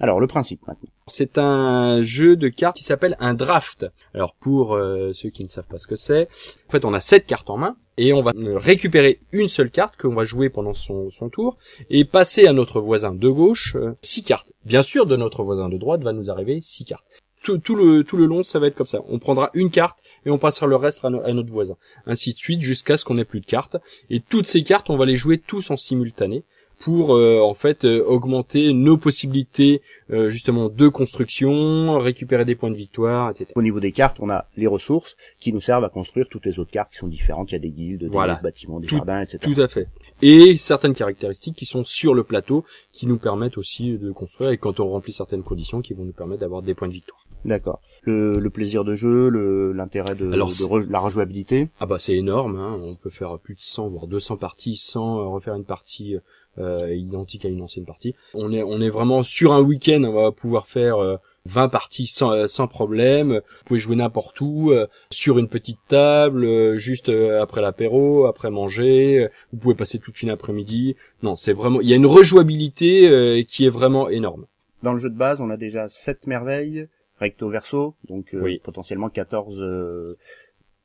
Alors 0.00 0.20
le 0.20 0.28
principe 0.28 0.60
maintenant. 0.68 0.88
C'est 1.08 1.38
un 1.38 2.02
jeu 2.02 2.36
de 2.36 2.48
cartes 2.48 2.76
qui 2.76 2.84
s'appelle 2.84 3.16
un 3.18 3.34
draft. 3.34 3.86
Alors 4.14 4.34
pour 4.34 4.74
euh, 4.74 5.12
ceux 5.12 5.30
qui 5.30 5.42
ne 5.42 5.48
savent 5.48 5.66
pas 5.66 5.78
ce 5.78 5.88
que 5.88 5.96
c'est, 5.96 6.28
en 6.68 6.70
fait 6.70 6.84
on 6.84 6.94
a 6.94 7.00
sept 7.00 7.26
cartes 7.26 7.50
en 7.50 7.56
main 7.56 7.76
et 7.96 8.12
on 8.12 8.22
va 8.22 8.32
récupérer 8.36 9.18
une 9.32 9.48
seule 9.48 9.70
carte 9.72 9.96
qu'on 10.00 10.14
va 10.14 10.22
jouer 10.22 10.50
pendant 10.50 10.72
son, 10.72 11.10
son 11.10 11.28
tour 11.30 11.56
et 11.90 12.04
passer 12.04 12.46
à 12.46 12.52
notre 12.52 12.80
voisin 12.80 13.12
de 13.12 13.28
gauche 13.28 13.74
euh, 13.74 13.96
six 14.00 14.22
cartes. 14.22 14.52
Bien 14.64 14.82
sûr, 14.82 15.04
de 15.04 15.16
notre 15.16 15.42
voisin 15.42 15.68
de 15.68 15.78
droite 15.78 16.02
va 16.04 16.12
nous 16.12 16.30
arriver 16.30 16.60
six 16.62 16.84
cartes. 16.84 17.06
Tout, 17.48 17.58
tout 17.58 17.74
le 17.76 18.04
tout 18.04 18.16
le 18.16 18.26
long, 18.26 18.42
ça 18.42 18.58
va 18.58 18.66
être 18.66 18.74
comme 18.76 18.86
ça. 18.86 19.00
On 19.08 19.18
prendra 19.18 19.50
une 19.54 19.70
carte 19.70 19.98
et 20.26 20.30
on 20.30 20.38
passera 20.38 20.66
le 20.66 20.76
reste 20.76 21.04
à, 21.04 21.10
no- 21.10 21.22
à 21.24 21.32
notre 21.32 21.50
voisin. 21.50 21.76
Ainsi 22.06 22.32
de 22.34 22.38
suite 22.38 22.60
jusqu'à 22.60 22.96
ce 22.96 23.04
qu'on 23.04 23.14
n'ait 23.14 23.24
plus 23.24 23.40
de 23.40 23.46
cartes. 23.46 23.76
Et 24.10 24.20
toutes 24.20 24.46
ces 24.46 24.62
cartes, 24.62 24.90
on 24.90 24.96
va 24.96 25.06
les 25.06 25.16
jouer 25.16 25.38
tous 25.38 25.70
en 25.70 25.76
simultané 25.76 26.44
pour 26.80 27.16
euh, 27.16 27.40
en 27.40 27.54
fait 27.54 27.84
euh, 27.84 28.04
augmenter 28.04 28.72
nos 28.72 28.96
possibilités 28.96 29.82
euh, 30.12 30.28
justement 30.28 30.68
de 30.68 30.86
construction, 30.88 31.98
récupérer 31.98 32.44
des 32.44 32.54
points 32.54 32.70
de 32.70 32.76
victoire, 32.76 33.30
etc. 33.30 33.46
Au 33.56 33.62
niveau 33.62 33.80
des 33.80 33.90
cartes, 33.92 34.18
on 34.20 34.30
a 34.30 34.46
les 34.56 34.66
ressources 34.68 35.16
qui 35.40 35.52
nous 35.52 35.60
servent 35.60 35.84
à 35.84 35.88
construire 35.88 36.26
toutes 36.28 36.46
les 36.46 36.58
autres 36.60 36.70
cartes 36.70 36.92
qui 36.92 36.98
sont 36.98 37.08
différentes. 37.08 37.50
Il 37.50 37.54
y 37.54 37.56
a 37.56 37.60
des 37.60 37.70
guildes, 37.70 38.00
des 38.02 38.06
Voilà. 38.08 38.36
bâtiments, 38.42 38.78
des 38.78 38.86
Tout- 38.86 38.96
jardins, 38.96 39.20
etc. 39.22 39.38
Tout 39.42 39.60
à 39.60 39.66
fait. 39.68 39.88
Et 40.22 40.56
certaines 40.56 40.94
caractéristiques 40.94 41.56
qui 41.56 41.64
sont 41.66 41.84
sur 41.84 42.14
le 42.14 42.22
plateau 42.24 42.64
qui 42.92 43.06
nous 43.06 43.18
permettent 43.18 43.58
aussi 43.58 43.98
de 43.98 44.12
construire 44.12 44.50
et 44.50 44.58
quand 44.58 44.78
on 44.80 44.88
remplit 44.88 45.12
certaines 45.12 45.42
conditions 45.42 45.80
qui 45.80 45.94
vont 45.94 46.04
nous 46.04 46.12
permettre 46.12 46.40
d'avoir 46.40 46.62
des 46.62 46.74
points 46.74 46.88
de 46.88 46.92
victoire. 46.92 47.24
D'accord. 47.44 47.80
Le, 48.02 48.38
le 48.38 48.50
plaisir 48.50 48.84
de 48.84 48.94
jeu, 48.94 49.28
le- 49.28 49.72
l'intérêt 49.72 50.14
de, 50.14 50.30
Alors, 50.32 50.48
de 50.48 50.52
re- 50.54 50.90
la 50.90 50.98
rejouabilité? 50.98 51.68
Ah 51.80 51.86
bah 51.86 51.98
c'est 51.98 52.14
énorme, 52.16 52.56
hein. 52.56 52.78
on 52.82 52.94
peut 52.94 53.10
faire 53.10 53.38
plus 53.38 53.54
de 53.54 53.60
100 53.60 53.88
voire 53.88 54.06
200 54.06 54.36
parties 54.36 54.76
sans 54.76 55.20
euh, 55.20 55.26
refaire 55.26 55.54
une 55.54 55.64
partie 55.64 56.16
euh, 56.58 56.92
identique 56.94 57.44
à 57.44 57.48
une 57.48 57.62
ancienne 57.62 57.84
partie. 57.86 58.14
On 58.34 58.52
est 58.52 58.62
on 58.62 58.80
est 58.80 58.88
vraiment 58.90 59.22
sur 59.22 59.52
un 59.52 59.60
week-end, 59.60 60.02
on 60.04 60.12
va 60.12 60.32
pouvoir 60.32 60.66
faire 60.66 60.98
euh, 60.98 61.16
20 61.46 61.68
parties 61.68 62.06
sans, 62.08 62.32
euh, 62.32 62.46
sans 62.48 62.66
problème. 62.66 63.34
Vous 63.34 63.64
pouvez 63.66 63.80
jouer 63.80 63.96
n'importe 63.96 64.40
où, 64.40 64.72
euh, 64.72 64.86
sur 65.10 65.38
une 65.38 65.48
petite 65.48 65.78
table, 65.88 66.44
euh, 66.44 66.76
juste 66.76 67.08
euh, 67.08 67.40
après 67.40 67.62
l'apéro, 67.62 68.26
après 68.26 68.50
manger. 68.50 69.28
Vous 69.52 69.58
pouvez 69.60 69.74
passer 69.76 69.98
toute 70.00 70.20
une 70.22 70.30
après-midi. 70.30 70.96
Non, 71.22 71.36
c'est 71.36 71.52
vraiment, 71.52 71.80
il 71.80 71.88
y 71.88 71.92
a 71.92 71.96
une 71.96 72.04
rejouabilité 72.06 73.08
euh, 73.08 73.42
qui 73.44 73.64
est 73.64 73.70
vraiment 73.70 74.08
énorme. 74.08 74.46
Dans 74.82 74.92
le 74.92 74.98
jeu 75.00 75.08
de 75.10 75.16
base, 75.16 75.40
on 75.40 75.50
a 75.50 75.56
déjà 75.56 75.88
7 75.88 76.26
merveilles, 76.26 76.88
recto 77.18 77.48
verso, 77.50 77.94
donc 78.08 78.34
euh, 78.34 78.40
Oui. 78.40 78.60
potentiellement 78.62 79.08
14 79.08 79.60
euh, 79.60 80.16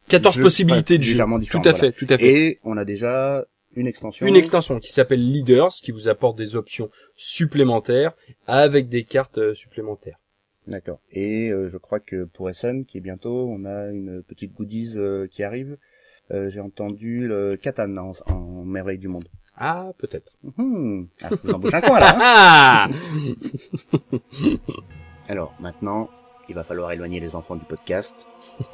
14 0.09 0.35
Jeux, 0.35 0.43
possibilités 0.43 0.97
de 0.97 1.03
jeu. 1.03 1.17
Tout 1.17 1.57
à 1.59 1.61
voilà. 1.61 1.73
fait, 1.77 1.91
tout 1.93 2.07
à 2.09 2.17
fait. 2.17 2.27
Et 2.49 2.59
on 2.63 2.75
a 2.77 2.83
déjà 2.85 3.45
une 3.75 3.87
extension. 3.87 4.27
une 4.27 4.35
extension 4.35 4.79
qui 4.79 4.91
s'appelle 4.91 5.21
Leaders, 5.21 5.69
qui 5.81 5.91
vous 5.91 6.07
apporte 6.07 6.37
des 6.37 6.55
options 6.55 6.89
supplémentaires 7.15 8.13
avec 8.47 8.89
des 8.89 9.03
cartes 9.03 9.37
euh, 9.37 9.53
supplémentaires. 9.55 10.17
D'accord. 10.67 10.99
Et 11.11 11.49
euh, 11.49 11.67
je 11.67 11.77
crois 11.77 11.99
que 11.99 12.23
pour 12.25 12.49
SN, 12.53 12.83
qui 12.85 12.97
est 12.97 13.01
bientôt, 13.01 13.47
on 13.49 13.65
a 13.65 13.87
une 13.91 14.23
petite 14.23 14.53
goodies 14.53 14.93
euh, 14.97 15.27
qui 15.27 15.43
arrive. 15.43 15.77
Euh, 16.31 16.49
J'ai 16.49 16.61
entendu 16.61 17.27
le 17.27 17.57
Catan 17.57 17.95
en, 17.97 18.11
en 18.31 18.63
merveille 18.63 18.97
du 18.97 19.07
monde. 19.09 19.27
Ah, 19.57 19.91
peut-être. 19.97 20.33
Hum, 20.57 21.07
ah, 21.21 21.29
je 21.31 21.35
vous 21.47 21.53
embauche 21.53 21.73
un 21.73 21.81
coin 21.81 21.99
là. 21.99 22.87
hein. 22.87 22.93
Ah 23.91 23.97
Alors 25.29 25.53
maintenant, 25.59 26.09
il 26.49 26.55
va 26.55 26.63
falloir 26.63 26.91
éloigner 26.91 27.19
les 27.19 27.35
enfants 27.35 27.55
du 27.55 27.65
podcast. 27.65 28.27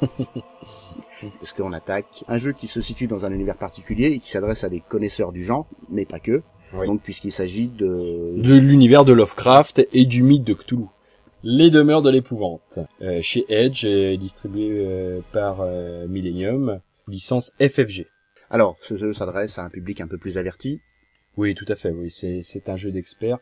Parce 1.38 1.52
qu'on 1.52 1.72
attaque 1.72 2.24
un 2.28 2.38
jeu 2.38 2.52
qui 2.52 2.66
se 2.66 2.80
situe 2.80 3.06
dans 3.06 3.24
un 3.24 3.32
univers 3.32 3.56
particulier 3.56 4.06
et 4.06 4.18
qui 4.18 4.30
s'adresse 4.30 4.64
à 4.64 4.68
des 4.68 4.80
connaisseurs 4.80 5.32
du 5.32 5.44
genre, 5.44 5.66
mais 5.88 6.04
pas 6.04 6.18
que. 6.18 6.42
Oui. 6.72 6.86
Donc 6.86 7.02
puisqu'il 7.02 7.32
s'agit 7.32 7.68
de... 7.68 8.34
De 8.36 8.54
l'univers 8.54 9.04
de 9.04 9.12
Lovecraft 9.12 9.86
et 9.92 10.04
du 10.04 10.22
mythe 10.22 10.44
de 10.44 10.54
Cthulhu. 10.54 10.86
Les 11.42 11.70
demeures 11.70 12.02
de 12.02 12.10
l'épouvante. 12.10 12.78
Euh, 13.00 13.20
chez 13.22 13.44
Edge, 13.48 13.84
euh, 13.86 14.16
distribué 14.16 14.68
euh, 14.72 15.20
par 15.32 15.60
euh, 15.62 16.06
Millennium, 16.06 16.80
licence 17.08 17.52
FFG. 17.58 18.06
Alors, 18.50 18.76
ce 18.82 18.96
jeu 18.96 19.12
s'adresse 19.12 19.58
à 19.58 19.64
un 19.64 19.70
public 19.70 20.00
un 20.00 20.06
peu 20.06 20.18
plus 20.18 20.36
averti. 20.36 20.80
Oui, 21.36 21.54
tout 21.54 21.64
à 21.68 21.76
fait, 21.76 21.90
oui, 21.90 22.10
c'est, 22.10 22.42
c'est 22.42 22.68
un 22.68 22.76
jeu 22.76 22.90
d'experts. 22.90 23.38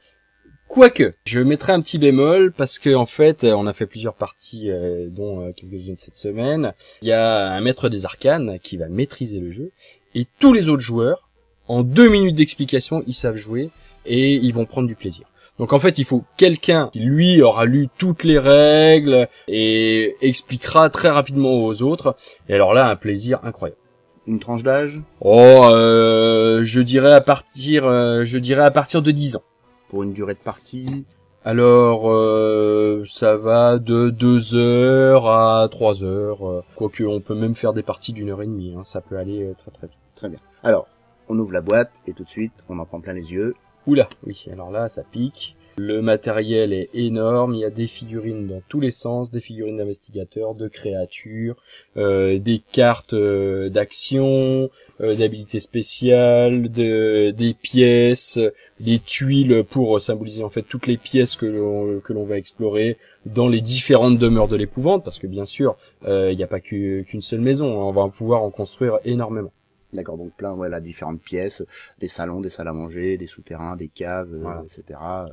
Quoique, 0.68 1.14
je 1.24 1.40
mettrai 1.40 1.72
un 1.72 1.80
petit 1.80 1.98
bémol 1.98 2.52
parce 2.52 2.78
que 2.78 2.94
en 2.94 3.06
fait, 3.06 3.42
euh, 3.44 3.54
on 3.54 3.66
a 3.66 3.72
fait 3.72 3.86
plusieurs 3.86 4.14
parties, 4.14 4.70
euh, 4.70 5.08
dont 5.08 5.40
euh, 5.40 5.52
quelques-unes 5.52 5.96
cette 5.98 6.16
semaine. 6.16 6.74
Il 7.00 7.08
y 7.08 7.12
a 7.12 7.52
un 7.52 7.60
maître 7.60 7.88
des 7.88 8.04
arcanes 8.04 8.58
qui 8.62 8.76
va 8.76 8.88
maîtriser 8.88 9.40
le 9.40 9.50
jeu 9.50 9.72
et 10.14 10.26
tous 10.38 10.52
les 10.52 10.68
autres 10.68 10.82
joueurs, 10.82 11.28
en 11.68 11.82
deux 11.82 12.08
minutes 12.08 12.36
d'explication, 12.36 13.02
ils 13.06 13.14
savent 13.14 13.36
jouer 13.36 13.70
et 14.04 14.34
ils 14.34 14.52
vont 14.52 14.66
prendre 14.66 14.88
du 14.88 14.94
plaisir. 14.94 15.26
Donc 15.58 15.72
en 15.72 15.80
fait, 15.80 15.98
il 15.98 16.04
faut 16.04 16.24
quelqu'un 16.36 16.90
qui 16.92 17.00
lui 17.00 17.42
aura 17.42 17.64
lu 17.64 17.88
toutes 17.98 18.22
les 18.22 18.38
règles 18.38 19.28
et 19.48 20.14
expliquera 20.20 20.88
très 20.90 21.08
rapidement 21.08 21.64
aux 21.64 21.82
autres. 21.82 22.16
Et 22.48 22.54
alors 22.54 22.74
là, 22.74 22.88
un 22.88 22.96
plaisir 22.96 23.40
incroyable. 23.42 23.80
Une 24.26 24.38
tranche 24.38 24.62
d'âge? 24.62 25.00
Oh, 25.20 25.68
euh, 25.72 26.60
je 26.62 26.80
dirais 26.80 27.12
à 27.12 27.20
partir, 27.20 27.86
euh, 27.86 28.24
je 28.24 28.38
dirais 28.38 28.62
à 28.62 28.70
partir 28.70 29.02
de 29.02 29.10
10 29.10 29.36
ans. 29.36 29.42
Pour 29.88 30.02
une 30.02 30.12
durée 30.12 30.34
de 30.34 30.38
partie 30.38 31.04
Alors, 31.44 32.10
euh, 32.10 33.04
ça 33.06 33.36
va 33.36 33.78
de 33.78 34.10
2 34.10 34.54
heures 34.54 35.28
à 35.28 35.68
3 35.70 36.04
heures. 36.04 36.46
euh, 36.48 36.62
Quoique, 36.76 37.02
on 37.04 37.20
peut 37.20 37.34
même 37.34 37.54
faire 37.54 37.72
des 37.72 37.82
parties 37.82 38.12
d'une 38.12 38.30
heure 38.30 38.42
et 38.42 38.46
demie. 38.46 38.74
hein, 38.76 38.84
ça 38.84 39.00
peut 39.00 39.16
aller 39.18 39.42
euh, 39.44 39.54
très 39.56 39.70
très 39.70 39.86
vite. 39.86 39.96
Très 40.14 40.28
bien. 40.28 40.38
Alors, 40.62 40.86
on 41.28 41.38
ouvre 41.38 41.52
la 41.52 41.60
boîte 41.60 41.92
et 42.06 42.12
tout 42.12 42.24
de 42.24 42.28
suite, 42.28 42.52
on 42.68 42.78
en 42.78 42.84
prend 42.84 43.00
plein 43.00 43.12
les 43.12 43.32
yeux. 43.32 43.54
Oula, 43.86 44.08
oui, 44.26 44.46
alors 44.52 44.70
là, 44.70 44.88
ça 44.88 45.02
pique. 45.02 45.56
Le 45.78 46.02
matériel 46.02 46.72
est 46.72 46.90
énorme, 46.92 47.54
il 47.54 47.60
y 47.60 47.64
a 47.64 47.70
des 47.70 47.86
figurines 47.86 48.48
dans 48.48 48.60
tous 48.68 48.80
les 48.80 48.90
sens, 48.90 49.30
des 49.30 49.40
figurines 49.40 49.76
d'investigateurs, 49.76 50.56
de 50.56 50.66
créatures, 50.66 51.54
euh, 51.96 52.40
des 52.40 52.60
cartes 52.72 53.14
euh, 53.14 53.68
d'action, 53.68 54.70
euh, 55.00 55.14
d'habilités 55.14 55.60
spéciales, 55.60 56.68
de, 56.68 57.30
des 57.30 57.54
pièces, 57.54 58.40
des 58.80 58.98
tuiles 58.98 59.62
pour 59.70 60.00
symboliser 60.00 60.42
en 60.42 60.50
fait 60.50 60.62
toutes 60.62 60.88
les 60.88 60.96
pièces 60.96 61.36
que 61.36 61.46
l'on 61.46 62.00
que 62.00 62.12
l'on 62.12 62.24
va 62.24 62.38
explorer 62.38 62.96
dans 63.24 63.48
les 63.48 63.60
différentes 63.60 64.18
demeures 64.18 64.48
de 64.48 64.56
l'épouvante, 64.56 65.04
parce 65.04 65.18
que 65.20 65.28
bien 65.28 65.44
sûr, 65.44 65.76
euh, 66.06 66.32
il 66.32 66.36
n'y 66.36 66.42
a 66.42 66.48
pas 66.48 66.60
qu'une 66.60 67.22
seule 67.22 67.40
maison, 67.40 67.80
hein, 67.80 67.84
on 67.84 67.92
va 67.92 68.08
pouvoir 68.08 68.42
en 68.42 68.50
construire 68.50 68.98
énormément. 69.04 69.52
D'accord, 69.94 70.18
donc 70.18 70.32
plein, 70.36 70.52
voilà, 70.54 70.80
différentes 70.80 71.20
pièces, 71.22 71.62
des 71.98 72.08
salons, 72.08 72.42
des 72.42 72.50
salles 72.50 72.68
à 72.68 72.74
manger, 72.74 73.16
des 73.16 73.26
souterrains, 73.26 73.74
des 73.74 73.88
caves, 73.88 74.34
euh, 74.34 74.62
etc. 74.64 74.98
euh. 75.00 75.26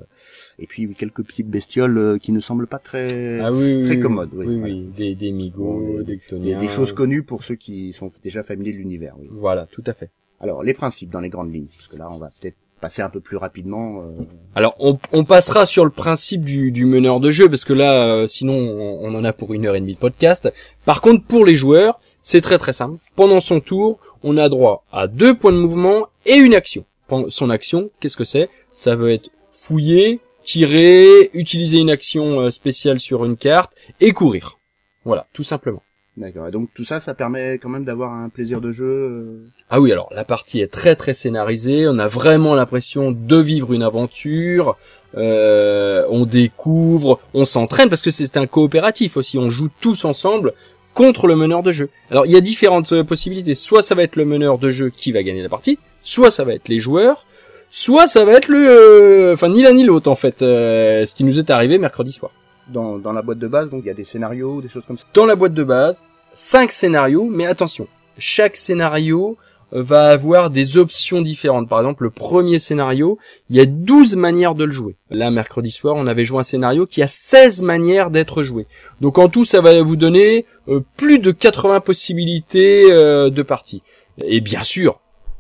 Et 0.60 0.66
puis 0.66 0.94
quelques 0.94 1.24
petites 1.24 1.50
bestioles 1.50 1.98
euh, 1.98 2.18
qui 2.18 2.32
ne 2.32 2.40
semblent 2.40 2.68
pas 2.68 2.80
très... 2.80 3.40
Ah 3.42 3.52
oui, 3.52 3.82
très 3.84 3.96
oui, 3.96 4.00
commode, 4.00 4.30
oui, 4.34 4.46
oui, 4.48 4.60
voilà. 4.60 4.74
oui, 4.74 4.90
des, 4.96 5.16
des 5.16 5.32
migots, 5.32 6.04
des 6.04 6.22
des, 6.32 6.56
des 6.56 6.68
choses 6.70 6.94
connues 6.94 7.24
pour 7.24 7.44
ceux 7.44 7.56
qui 7.56 7.92
sont 7.92 8.10
déjà 8.24 8.44
familiers 8.44 8.72
de 8.72 8.78
l'univers. 8.78 9.16
Oui. 9.20 9.28
Voilà, 9.30 9.66
tout 9.72 9.84
à 9.88 9.94
fait. 9.94 10.10
Alors, 10.40 10.64
les 10.64 10.74
principes 10.74 11.10
dans 11.10 11.20
les 11.22 11.30
grandes 11.30 11.54
lignes, 11.54 11.68
parce 11.76 11.90
que 11.90 11.98
là, 11.98 12.08
on 12.10 12.18
va 12.18 12.30
peut-être 12.40 12.56
passer 12.80 13.02
un 13.02 13.10
peu 13.10 13.20
plus 13.20 13.36
rapidement. 13.38 14.04
euh, 14.04 14.24
Alors, 14.54 14.76
on, 14.80 14.98
on 15.12 15.26
passera 15.26 15.66
sur 15.66 15.84
le 15.84 15.92
principe 15.92 16.46
du, 16.46 16.72
du 16.72 16.86
meneur 16.86 17.20
de 17.20 17.32
jeu, 17.32 17.50
parce 17.50 17.66
que 17.66 17.74
là, 17.74 18.06
euh, 18.06 18.28
sinon, 18.28 18.54
on, 18.54 19.00
on 19.06 19.16
en 19.16 19.24
a 19.26 19.34
pour 19.34 19.54
une 19.54 19.66
heure 19.66 19.76
et 19.76 19.82
demie 19.82 19.96
de 19.96 20.00
podcast. 20.00 20.50
Par 20.86 21.02
contre, 21.02 21.26
pour 21.26 21.46
les 21.46 21.56
joueurs, 21.58 22.00
c'est 22.22 22.42
très 22.42 22.58
très 22.58 22.74
simple. 22.74 22.98
Pendant 23.16 23.40
son 23.40 23.60
tour, 23.60 24.00
on 24.26 24.36
a 24.38 24.50
droit 24.50 24.84
à 24.92 25.08
deux 25.08 25.38
points 25.38 25.54
de 25.54 25.58
mouvement 25.58 26.08
et 26.26 26.36
une 26.36 26.56
action. 26.56 26.84
Son 27.30 27.50
action, 27.50 27.92
qu'est-ce 28.00 28.18
que 28.18 28.24
c'est? 28.24 28.50
Ça 28.74 28.96
veut 28.96 29.12
être 29.12 29.30
fouiller, 29.52 30.20
tirer, 30.44 31.30
utiliser 31.34 31.78
une 31.78 31.90
action 31.92 32.42
euh, 32.42 32.50
spéciale 32.50 33.00
sur 33.00 33.24
une 33.24 33.38
carte 33.38 33.72
et 34.02 34.12
courir. 34.12 34.58
Voilà, 35.06 35.28
tout 35.34 35.44
simplement. 35.44 35.84
D'accord. 36.18 36.48
Et 36.48 36.52
donc 36.52 36.70
tout 36.74 36.86
ça, 36.86 37.00
ça 37.00 37.14
permet 37.14 37.60
quand 37.60 37.70
même 37.70 37.84
d'avoir 37.84 38.14
un 38.14 38.30
plaisir 38.30 38.62
de 38.62 38.72
jeu. 38.72 38.86
euh, 38.86 39.48
Ah 39.70 39.80
oui, 39.82 39.92
alors 39.92 40.10
la 40.12 40.24
partie 40.24 40.62
est 40.62 40.72
très 40.72 40.96
très 40.96 41.14
scénarisée, 41.14 41.88
on 41.88 42.00
a 42.00 42.08
vraiment 42.08 42.56
l'impression 42.56 43.12
de 43.12 43.38
vivre 43.38 43.74
une 43.74 43.84
aventure, 43.84 44.78
euh, 45.18 46.06
on 46.10 46.26
découvre, 46.26 47.20
on 47.34 47.44
s'entraîne 47.46 47.90
parce 47.90 48.02
que 48.02 48.12
c'est 48.12 48.38
un 48.38 48.48
coopératif 48.48 49.18
aussi, 49.18 49.38
on 49.38 49.50
joue 49.50 49.70
tous 49.82 50.06
ensemble 50.06 50.54
contre 50.96 51.28
le 51.28 51.36
meneur 51.36 51.62
de 51.62 51.72
jeu. 51.72 51.90
Alors 52.10 52.26
il 52.26 52.32
y 52.32 52.36
a 52.36 52.42
différentes 52.42 52.92
euh, 52.94 53.04
possibilités, 53.04 53.54
soit 53.54 53.84
ça 53.84 53.94
va 53.94 54.02
être 54.02 54.16
le 54.16 54.26
meneur 54.26 54.58
de 54.58 54.72
jeu 54.72 54.90
qui 54.90 55.12
va 55.12 55.22
gagner 55.22 55.44
la 55.44 55.50
partie, 55.50 55.78
soit 56.02 56.32
ça 56.32 56.44
va 56.44 56.54
être 56.56 56.68
les 56.70 56.80
joueurs, 56.80 57.28
soit 57.70 58.08
ça 58.08 58.26
va 58.26 58.32
être 58.34 58.48
le... 58.48 58.68
euh, 58.68 59.34
Enfin 59.34 59.50
ni 59.50 59.62
l'un 59.62 59.74
ni 59.74 59.84
l'autre 59.84 60.10
en 60.10 60.16
fait, 60.16 60.42
euh, 60.42 61.06
ce 61.06 61.14
qui 61.14 61.24
nous 61.26 61.38
est 61.38 61.52
arrivé 61.52 61.78
mercredi 61.78 62.12
soir. 62.12 62.32
dans, 62.70 62.98
dans 62.98 63.14
la 63.14 63.22
boîte 63.22 63.38
de 63.40 63.48
base, 63.48 63.70
donc 63.70 63.82
il 63.84 63.88
y 63.88 63.92
a 63.92 63.94
des 63.94 64.06
scénarios, 64.06 64.62
des 64.62 64.70
choses 64.70 64.86
comme 64.88 64.98
ça. 64.98 65.06
dans 65.14 65.26
la 65.28 65.36
boîte 65.36 65.54
de 65.54 65.64
base, 65.64 66.04
cinq 66.34 66.72
scénarios, 66.72 67.28
mais 67.30 67.46
attention, 67.46 67.88
chaque 68.18 68.56
scénario 68.56 69.38
va 69.72 70.10
avoir 70.10 70.52
des 70.52 70.78
options 70.78 71.22
différentes. 71.22 71.68
Par 71.68 71.80
exemple, 71.80 72.04
le 72.04 72.10
premier 72.12 72.60
scénario, 72.60 73.18
il 73.50 73.58
y 73.58 73.60
a 73.60 73.66
12 73.66 74.16
manières 74.16 74.56
de 74.56 74.64
le 74.64 74.72
jouer. 74.72 74.96
Là, 75.10 75.32
mercredi 75.32 75.72
soir, 75.72 75.96
on 75.98 76.08
avait 76.08 76.24
joué 76.24 76.40
un 76.40 76.44
scénario 76.44 76.86
qui 76.86 77.02
a 77.02 77.08
16 77.08 77.62
manières 77.64 78.10
d'être 78.10 78.44
joué. 78.44 78.68
Donc 79.02 79.18
en 79.18 79.28
tout, 79.28 79.44
ça 79.44 79.60
va 79.62 79.82
vous 79.82 79.96
donner 79.98 80.46
plus 80.96 81.20
de 81.20 81.32
80 81.32 81.80
possibilités 81.82 82.92
euh, 82.92 83.30
de 83.30 83.42
parties. 83.42 83.84
Et 84.18 84.42
bien 84.42 84.64
sûr, 84.64 85.00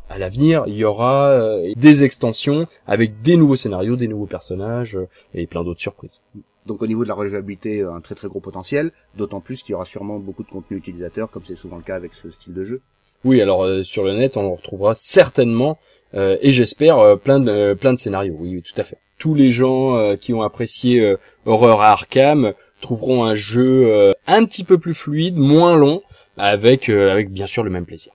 à 0.10 0.20
l'avenir, 0.20 0.63
il 0.67 0.75
y 0.75 0.84
aura 0.84 1.29
euh, 1.29 1.74
des 1.75 2.03
extensions 2.03 2.67
avec 2.88 3.22
des 3.22 3.38
nouveaux 3.38 3.55
scénarios, 3.55 3.96
des 3.96 4.08
nouveaux 4.08 4.25
personnages 4.25 4.96
euh, 4.96 5.08
et 5.34 5.48
plein 5.48 5.63
d'autres 5.63 5.82
surprises. 5.82 6.22
Donc 6.65 6.82
au 6.82 6.88
niveau 6.88 7.03
de 7.03 7.10
la 7.10 7.15
rejouabilité, 7.15 7.82
un 7.82 8.01
très 8.01 8.15
très 8.15 8.27
gros 8.27 8.39
potentiel, 8.39 8.91
d'autant 9.15 9.39
plus 9.39 9.62
qu'il 9.62 9.74
y 9.74 9.75
aura 9.75 9.86
sûrement 9.86 10.17
beaucoup 10.17 10.44
de 10.44 10.50
contenu 10.50 10.77
utilisateur, 10.77 11.29
comme 11.29 11.44
c'est 11.46 11.55
souvent 11.55 11.77
le 11.77 11.84
cas 11.84 11.96
avec 11.96 12.13
ce 12.13 12.32
style 12.32 12.53
de 12.53 12.63
jeu. 12.63 12.82
Oui, 13.24 13.41
alors 13.41 13.63
euh, 13.63 13.84
sur 13.84 14.03
le 14.03 14.13
net, 14.13 14.38
on 14.38 14.55
retrouvera 14.55 14.94
certainement 14.96 15.77
euh, 16.13 16.38
et 16.41 16.51
j'espère 16.51 17.00
euh, 17.00 17.15
plein 17.15 17.39
de 17.39 17.51
euh, 17.51 17.75
plein 17.75 17.94
de 17.94 18.00
scénarios. 18.00 18.36
Oui, 18.39 18.55
oui, 18.55 18.62
tout 18.62 18.79
à 18.79 18.84
fait. 18.84 18.98
Tous 19.17 19.34
les 19.34 19.50
gens 19.50 19.96
euh, 19.96 20.15
qui 20.15 20.34
ont 20.34 20.44
apprécié 20.44 21.00
euh, 21.00 21.17
Horror 21.46 21.82
à 21.82 21.89
Arkham 21.89 22.53
trouveront 22.86 23.24
un 23.25 23.34
jeu 23.34 23.88
euh, 23.88 24.13
un 24.27 24.46
petit 24.46 24.63
peu 24.63 24.77
plus 24.77 24.94
fluide, 24.94 25.38
moins 25.38 25.75
long, 25.75 26.04
avec 26.38 26.88
euh, 26.88 27.12
avec 27.12 27.32
bien 27.32 27.48
sûr 27.48 27.63
le 27.63 27.72
même 27.72 27.86
plaisir. 27.86 28.13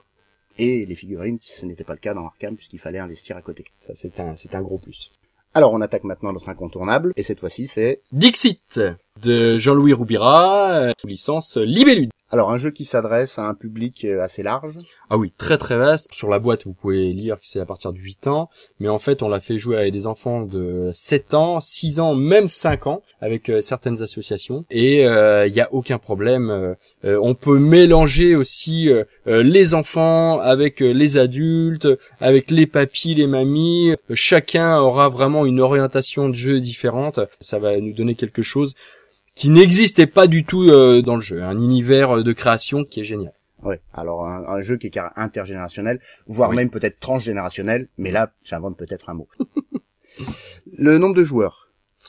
Et 0.59 0.87
les 0.87 0.95
figurines, 0.95 1.39
ce 1.43 1.67
n'était 1.67 1.83
pas 1.83 1.95
le 1.95 1.99
cas 1.99 2.15
dans 2.15 2.25
Arkham, 2.25 2.55
puisqu'il 2.55 2.79
fallait 2.79 3.01
investir 3.01 3.37
à 3.37 3.43
côté. 3.43 3.65
Ça, 3.81 3.95
c'est 3.97 4.21
un 4.21 4.37
c'est 4.37 4.55
un 4.55 4.63
gros 4.63 4.79
plus. 4.79 5.11
Alors 5.55 5.73
on 5.73 5.81
attaque 5.81 6.05
maintenant 6.05 6.33
notre 6.33 6.49
incontournable, 6.49 7.13
et 7.17 7.25
cette 7.25 7.41
fois-ci 7.41 7.67
c'est... 7.67 8.03
Dixit 8.13 8.81
de 9.21 9.59
Jean-Louis 9.59 9.93
Roubira, 9.93 10.71
euh, 10.75 10.93
sous 11.01 11.09
licence 11.09 11.57
Libellude. 11.57 12.11
Alors 12.33 12.53
un 12.53 12.59
jeu 12.59 12.71
qui 12.71 12.85
s'adresse 12.85 13.41
à 13.41 13.43
un 13.43 13.55
public 13.55 14.05
euh, 14.05 14.21
assez 14.23 14.45
large, 14.45 14.79
Ah 15.09 15.19
oui, 15.19 15.33
très 15.37 15.59
très 15.59 15.77
vaste. 15.77 16.15
Sur 16.15 16.29
la 16.29 16.39
boîte, 16.39 16.65
vous 16.65 16.73
pouvez 16.73 17.13
lire 17.13 17.37
que 17.37 17.45
c'est 17.45 17.59
à 17.59 17.67
partir 17.67 17.93
de 17.93 17.99
8 17.99 18.29
ans, 18.29 18.49
mais 18.79 18.89
en 18.89 19.01
fait, 19.01 19.23
on 19.25 19.29
l'a 19.29 19.41
fait 19.41 19.59
jouer 19.59 19.77
avec 19.77 19.93
des 19.93 20.07
enfants 20.07 20.43
de 20.43 20.91
7 20.95 21.35
ans, 21.35 21.59
6 21.59 21.99
ans, 21.99 22.15
même 22.15 22.47
5 22.47 22.87
ans, 22.87 23.03
avec 23.21 23.49
euh, 23.49 23.61
certaines 23.61 24.01
associations, 24.01 24.65
et 24.71 25.07
euh, 25.09 25.49
il 25.49 25.53
n'y 25.53 25.61
a 25.61 25.73
aucun 25.73 25.99
problème. 25.99 26.51
Euh, 26.51 26.75
euh, 27.05 27.19
on 27.21 27.35
peut 27.35 27.59
mélanger 27.59 28.37
aussi 28.37 28.89
euh, 28.89 29.03
euh, 29.27 29.43
les 29.43 29.75
enfants 29.75 30.39
avec 30.39 30.83
euh, 30.83 30.93
les 30.93 31.19
adultes, 31.19 31.89
avec 32.21 32.53
les 32.53 32.67
papis, 32.67 33.17
les 33.17 33.27
mamies. 33.27 33.91
Euh, 33.91 34.15
Chacun 34.15 34.79
aura 34.79 35.09
vraiment 35.09 35.47
une 35.47 35.59
orientation 35.61 36.29
de 36.29 36.35
jeu 36.35 36.61
différente. 36.61 37.19
Ça 37.41 37.59
va 37.59 37.77
nous 37.81 37.93
donner 37.93 38.15
quelque 38.15 38.43
chose 38.43 38.75
qui 39.41 39.49
n'existait 39.49 40.07
pas 40.07 40.27
du 40.27 40.45
tout 40.45 40.65
euh, 40.69 41.01
dans 41.01 41.17
le 41.17 41.23
jeu, 41.23 41.43
un 41.43 41.57
univers 41.59 42.23
de 42.23 42.33
création 42.33 42.85
qui 42.85 43.01
est 43.01 43.05
génial. 43.05 43.33
ouais. 43.63 43.81
Alors 43.95 44.27
un, 44.27 44.45
un 44.47 44.61
jeu 44.61 44.77
qui 44.77 44.87
est 44.89 44.99
intergénérationnel, 45.17 45.99
voire 46.27 46.51
Oui. 46.51 46.57
même 46.57 46.71
peut-être 46.71 47.01
transgénérationnel, 47.01 47.89
mais 47.97 48.11
là 48.11 48.33
j'invente 48.45 48.77
peut-être 48.77 49.09
un 49.09 49.15
mot. 49.15 49.29
le 50.77 50.99
nombre 50.99 51.15
de 51.15 51.25
joueurs, 51.25 51.69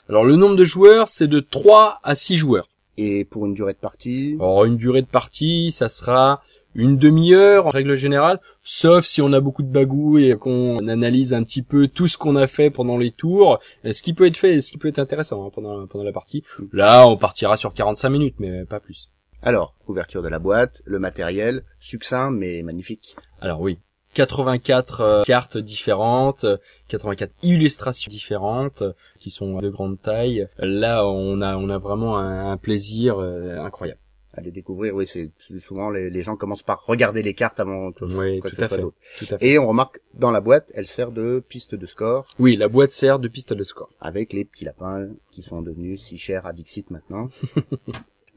Alors 0.10 0.26
le 0.26 0.36
nombre 0.36 0.56
de 0.58 0.66
joueurs, 0.66 1.08
c'est 1.08 1.28
de 1.28 1.40
3 1.40 2.00
à 2.04 2.16
6 2.16 2.38
joueurs. 2.38 2.68
et 2.98 3.24
pour 3.26 3.46
une 3.46 3.54
durée 3.54 3.74
de 3.74 3.78
partie, 3.80 4.36
Alors 4.40 4.66
une 4.66 4.78
durée 4.78 5.02
de 5.02 5.08
partie, 5.08 5.72
ça 5.72 5.90
sera 5.90 6.42
une 6.76 6.98
demi-heure 6.98 7.68
en 7.68 7.70
règle 7.70 7.96
générale, 7.96 8.40
sauf 8.64 9.06
si 9.06 9.22
on 9.22 9.34
a 9.34 9.40
beaucoup 9.40 9.64
de 9.64 9.72
bagou 9.72 10.18
et 10.18 10.34
qu'on 10.34 10.88
analyse 10.88 11.34
un 11.34 11.44
petit 11.44 11.62
peu 11.62 11.88
tout 11.88 12.08
ce 12.08 12.18
qu'on 12.18 12.36
a 12.36 12.48
fait 12.48 12.70
pendant 12.70 12.98
les 12.98 13.12
tours, 13.12 13.60
et 13.84 13.94
ce 13.94 14.02
qui 14.02 14.14
peut 14.14 14.26
être 14.26 14.38
fait, 14.38 14.56
et 14.56 14.62
ce 14.62 14.72
qui 14.72 14.78
peut 14.78 14.88
être 14.88 15.00
intéressant 15.00 15.46
hein, 15.46 15.50
pendant, 15.54 15.88
pendant 15.88 16.04
la 16.04 16.14
partie. 16.14 16.44
Là, 16.72 17.08
on 17.08 17.18
partira 17.18 17.58
sur 17.58 17.74
45 17.74 18.10
minutes, 18.10 18.36
mais 18.40 18.66
pas 18.66 18.80
plus. 18.80 19.10
Alors, 19.44 19.76
ouverture 19.88 20.22
de 20.22 20.28
la 20.28 20.38
boîte, 20.38 20.84
le 20.86 21.00
matériel, 21.00 21.64
succinct 21.80 22.30
mais 22.30 22.62
magnifique. 22.62 23.16
Alors 23.42 23.60
oui, 23.60 23.80
84 24.14 25.02
euh, 25.02 25.24
cartes 25.24 25.58
différentes, 25.58 26.44
euh, 26.44 26.58
84 26.90 27.34
illustrations 27.42 28.10
différentes 28.10 28.82
euh, 28.82 28.94
qui 29.20 29.32
sont 29.32 29.60
de 29.60 29.70
grande 29.70 30.00
taille. 30.02 30.48
Là, 30.60 31.08
on 31.08 31.42
a 31.42 31.56
on 31.58 31.70
a 31.70 31.78
vraiment 31.78 32.20
un, 32.20 32.52
un 32.52 32.58
plaisir 32.58 33.20
euh, 33.20 33.58
incroyable. 33.60 34.01
À 34.34 34.40
les 34.40 34.52
découvrir, 34.52 34.96
oui, 34.96 35.06
c'est 35.06 35.30
souvent 35.60 35.90
les, 35.90 36.10
les 36.10 36.22
gens 36.22 36.38
commencent 36.38 36.64
par 36.64 36.86
regarder 36.86 37.22
les 37.22 37.34
cartes 37.34 37.60
avant 37.60 37.92
que, 37.92 38.06
Oui, 38.06 38.40
quoi 38.40 38.50
tout 38.50 38.56
que 38.56 38.62
ce 38.62 38.66
à 38.66 38.68
soit 38.70 38.78
fait. 38.78 38.82
d'autre. 38.84 38.98
Tout 39.20 39.26
à 39.30 39.38
fait. 39.38 39.46
Et 39.48 39.60
on 39.60 39.68
remarque 39.68 40.00
dans 40.14 40.32
la 40.32 40.40
boîte, 40.40 40.72
elle 40.74 40.88
sert 40.88 41.12
de 41.12 41.44
piste 41.50 41.76
de 41.76 41.86
score 41.86 42.26
Oui, 42.40 42.56
la 42.56 42.70
boîte 42.70 42.92
sert 42.92 43.20
de 43.20 43.28
piste 43.28 43.52
de 43.52 43.64
score. 43.66 43.90
avec 44.00 44.32
les 44.32 44.46
petits 44.46 44.64
lapins 44.64 45.08
qui 45.32 45.42
sont 45.42 45.62
devenus 45.62 46.02
si 46.02 46.18
chers 46.18 46.46
à 46.46 46.54
Dixit 46.54 46.92
maintenant. 46.92 47.30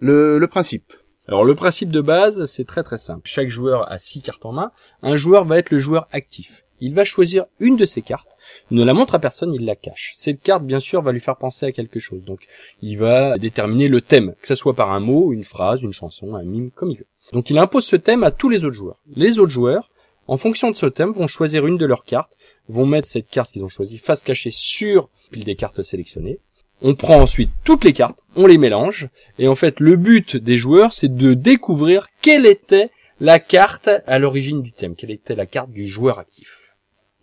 le, 0.01 0.39
le 0.39 0.47
principe. 0.49 0.93
Alors 1.27 1.45
le 1.45 1.55
principe 1.55 1.91
de 1.91 2.01
base, 2.01 2.45
c'est 2.47 2.67
très 2.67 2.83
très 2.83 2.99
simple. 2.99 3.23
Chaque 3.25 3.49
joueur 3.49 3.91
a 3.91 3.99
six 3.99 4.21
cartes 4.21 4.45
en 4.45 4.53
main. 4.53 4.73
Un 5.03 5.17
joueur 5.17 5.45
va 5.45 5.59
être 5.59 5.71
le 5.71 5.79
joueur 5.79 6.07
actif. 6.13 6.64
Il 6.81 6.95
va 6.95 7.05
choisir 7.05 7.47
une 7.61 7.77
de 7.77 7.85
ses 7.85 8.03
cartes. 8.03 8.37
Ne 8.71 8.85
la 8.85 8.95
montre 8.95 9.15
à 9.15 9.19
personne, 9.19 9.55
il 9.55 9.65
la 9.65 9.77
cache. 9.77 10.13
Cette 10.15 10.43
carte, 10.43 10.65
bien 10.65 10.81
sûr, 10.81 11.03
va 11.03 11.13
lui 11.13 11.21
faire 11.21 11.37
penser 11.37 11.67
à 11.67 11.73
quelque 11.73 12.01
chose. 12.01 12.25
Donc, 12.25 12.47
il 12.83 12.99
va 12.99 13.39
déterminer 13.39 13.89
le 13.89 14.01
thème, 14.01 14.35
que 14.41 14.49
ce 14.49 14.55
soit 14.55 14.75
par 14.75 14.93
un 14.93 15.01
mot, 15.01 15.33
une 15.33 15.45
phrase, 15.45 15.83
une 15.83 15.93
chanson, 15.93 16.35
un 16.35 16.43
mime, 16.43 16.71
comme 16.71 16.91
il 16.91 16.99
veut. 16.99 17.07
Donc, 17.33 17.51
il 17.51 17.59
impose 17.59 17.85
ce 17.85 17.97
thème 17.97 18.23
à 18.23 18.31
tous 18.31 18.49
les 18.49 18.65
autres 18.65 18.77
joueurs. 18.77 18.99
Les 19.15 19.39
autres 19.39 19.53
joueurs, 19.53 19.91
en 20.27 20.37
fonction 20.37 20.71
de 20.71 20.77
ce 20.77 20.87
thème, 20.87 21.13
vont 21.13 21.27
choisir 21.27 21.67
une 21.67 21.79
de 21.79 21.87
leurs 21.87 22.05
cartes, 22.05 22.37
vont 22.69 22.87
mettre 22.87 23.09
cette 23.09 23.29
carte 23.29 23.53
qu'ils 23.53 23.65
ont 23.65 23.69
choisie 23.69 23.99
face 23.99 24.23
cachée 24.23 24.51
sur 24.51 25.09
pile 25.31 25.45
des 25.45 25.57
cartes 25.57 25.83
sélectionnées. 25.83 26.39
On 26.83 26.95
prend 26.95 27.21
ensuite 27.21 27.51
toutes 27.65 27.85
les 27.85 27.93
cartes, 27.93 28.19
on 28.37 28.47
les 28.47 28.59
mélange, 28.59 29.09
et 29.39 29.49
en 29.49 29.55
fait, 29.55 29.81
le 29.81 29.97
but 29.97 30.37
des 30.37 30.57
joueurs, 30.57 30.93
c'est 30.93 31.15
de 31.15 31.35
découvrir 31.35 32.09
quelle 32.21 32.47
était 32.47 32.91
la 33.21 33.39
carte 33.39 33.89
à 34.07 34.19
l'origine 34.19 34.63
du 34.63 34.73
thème, 34.73 34.97
quelle 34.97 35.11
était 35.11 35.35
la 35.35 35.47
carte 35.47 35.71
du 35.71 35.87
joueur 35.87 36.19
actif. 36.19 36.64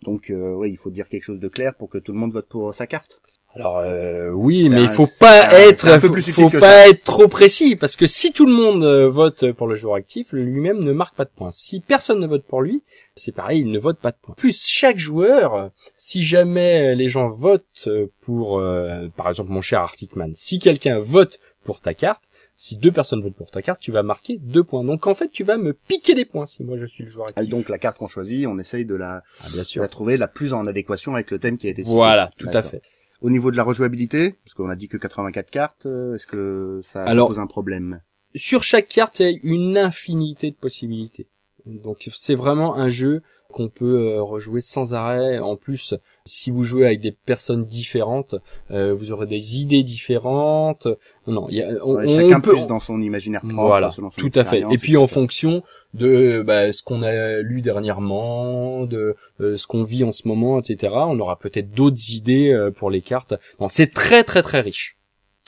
Donc, 0.02 0.30
euh, 0.30 0.54
ouais, 0.54 0.70
il 0.70 0.76
faut 0.76 0.90
dire 0.90 1.08
quelque 1.08 1.24
chose 1.24 1.40
de 1.40 1.48
clair 1.48 1.74
pour 1.74 1.88
que 1.88 1.98
tout 1.98 2.12
le 2.12 2.18
monde 2.18 2.32
vote 2.32 2.48
pour 2.48 2.74
sa 2.74 2.86
carte. 2.86 3.20
Alors 3.54 3.78
euh, 3.78 4.30
oui, 4.30 4.70
mais 4.70 4.82
il 4.82 4.88
faut 4.88 5.08
pas 5.20 5.52
être, 5.60 5.86
un 5.86 6.00
peu 6.00 6.06
faut, 6.06 6.14
plus 6.14 6.22
faut 6.22 6.40
subtil 6.40 6.52
que 6.52 6.58
pas 6.58 6.88
être 6.88 7.04
trop 7.04 7.28
précis 7.28 7.76
parce 7.76 7.96
que 7.96 8.06
si 8.06 8.32
tout 8.32 8.46
le 8.46 8.52
monde 8.52 8.82
euh, 8.82 9.10
vote 9.10 9.52
pour 9.52 9.66
le 9.66 9.74
joueur 9.74 9.96
actif, 9.96 10.32
lui-même 10.32 10.82
ne 10.82 10.92
marque 10.92 11.14
pas 11.14 11.26
de 11.26 11.30
points. 11.36 11.50
Si 11.50 11.80
personne 11.80 12.18
ne 12.18 12.26
vote 12.26 12.44
pour 12.44 12.62
lui, 12.62 12.82
c'est 13.14 13.32
pareil, 13.32 13.60
il 13.60 13.70
ne 13.70 13.78
vote 13.78 13.98
pas 13.98 14.10
de 14.10 14.16
points. 14.22 14.34
Plus 14.36 14.66
chaque 14.66 14.96
joueur, 14.96 15.54
euh, 15.54 15.68
si 15.96 16.22
jamais 16.22 16.94
les 16.94 17.08
gens 17.08 17.28
votent 17.28 17.64
euh, 17.86 18.06
pour, 18.22 18.58
euh, 18.58 19.08
par 19.16 19.28
exemple 19.28 19.50
mon 19.50 19.60
cher 19.60 19.80
Arcticman, 19.80 20.32
si 20.34 20.58
quelqu'un 20.58 20.98
vote 20.98 21.38
pour 21.62 21.80
ta 21.80 21.92
carte, 21.92 22.24
si 22.62 22.76
deux 22.76 22.92
personnes 22.92 23.20
votent 23.20 23.34
pour 23.34 23.50
ta 23.50 23.60
carte, 23.60 23.80
tu 23.80 23.90
vas 23.90 24.04
marquer 24.04 24.38
deux 24.38 24.62
points. 24.62 24.84
Donc 24.84 25.08
en 25.08 25.16
fait, 25.16 25.28
tu 25.32 25.42
vas 25.42 25.56
me 25.56 25.72
piquer 25.72 26.14
des 26.14 26.24
points 26.24 26.46
si 26.46 26.62
moi 26.62 26.76
je 26.78 26.84
suis 26.84 27.02
le 27.02 27.10
joueur 27.10 27.26
Ah, 27.30 27.40
actif. 27.40 27.50
Donc 27.50 27.68
la 27.68 27.78
carte 27.78 27.98
qu'on 27.98 28.06
choisit, 28.06 28.46
on 28.46 28.56
essaye 28.60 28.84
de 28.84 28.94
la, 28.94 29.24
Ah, 29.40 29.48
bien 29.52 29.62
de 29.62 29.80
la 29.80 29.88
trouver 29.88 30.16
la 30.16 30.28
plus 30.28 30.52
en 30.52 30.64
adéquation 30.68 31.14
avec 31.14 31.32
le 31.32 31.40
thème 31.40 31.58
qui 31.58 31.66
a 31.66 31.70
été 31.70 31.82
cité. 31.82 31.92
Voilà, 31.92 32.30
tout 32.38 32.48
à 32.52 32.62
fait. 32.62 32.80
Au 33.20 33.30
niveau 33.30 33.50
de 33.50 33.56
la 33.56 33.64
rejouabilité, 33.64 34.36
parce 34.44 34.54
qu'on 34.54 34.68
a 34.68 34.76
dit 34.76 34.86
que 34.86 34.96
84 34.96 35.50
cartes, 35.50 35.86
euh, 35.86 36.14
est-ce 36.14 36.26
que 36.28 36.80
ça, 36.84 37.04
ça 37.06 37.16
pose 37.26 37.40
un 37.40 37.48
problème 37.48 38.00
sur 38.34 38.62
chaque 38.62 38.88
carte, 38.88 39.20
il 39.20 39.26
y 39.26 39.34
a 39.34 39.38
une 39.42 39.76
infinité 39.76 40.50
de 40.50 40.56
possibilités. 40.56 41.28
Donc 41.66 42.08
c'est 42.14 42.34
vraiment 42.34 42.76
un 42.76 42.88
jeu 42.88 43.22
qu'on 43.52 43.68
peut 43.68 44.14
euh, 44.14 44.22
rejouer 44.22 44.60
sans 44.60 44.94
arrêt. 44.94 45.38
En 45.38 45.56
plus, 45.56 45.94
si 46.24 46.50
vous 46.50 46.64
jouez 46.64 46.86
avec 46.86 47.00
des 47.00 47.12
personnes 47.12 47.64
différentes, 47.64 48.34
euh, 48.70 48.94
vous 48.94 49.12
aurez 49.12 49.26
des 49.26 49.60
idées 49.60 49.84
différentes. 49.84 50.88
Non, 51.26 51.48
y 51.48 51.62
a, 51.62 51.68
on, 51.84 51.94
Ouais, 51.94 52.04
on 52.08 52.16
Chacun 52.16 52.40
peut, 52.40 52.52
plus 52.52 52.66
dans 52.66 52.80
son 52.80 53.00
imaginaire 53.00 53.42
propre, 53.42 53.54
voilà, 53.54 53.92
selon 53.92 54.10
son 54.10 54.20
tout 54.20 54.32
à 54.34 54.44
fait. 54.44 54.64
Et 54.70 54.78
puis 54.78 54.96
en 54.96 55.06
fonction 55.06 55.62
de 55.94 56.42
bah, 56.44 56.72
ce 56.72 56.82
qu'on 56.82 57.02
a 57.02 57.40
lu 57.40 57.60
dernièrement, 57.60 58.84
de 58.86 59.16
euh, 59.40 59.56
ce 59.56 59.66
qu'on 59.66 59.84
vit 59.84 60.04
en 60.04 60.12
ce 60.12 60.26
moment, 60.26 60.58
etc. 60.58 60.92
On 60.94 61.18
aura 61.20 61.38
peut-être 61.38 61.70
d'autres 61.70 62.10
idées 62.10 62.50
euh, 62.50 62.70
pour 62.70 62.90
les 62.90 63.02
cartes. 63.02 63.34
Non, 63.60 63.68
c'est 63.68 63.92
très 63.92 64.24
très 64.24 64.42
très 64.42 64.60
riche. 64.60 64.96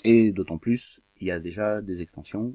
Et 0.04 0.32
d'autant 0.32 0.58
plus, 0.58 1.00
il 1.20 1.28
y 1.28 1.30
a 1.30 1.38
déjà 1.38 1.80
des 1.80 2.02
extensions. 2.02 2.54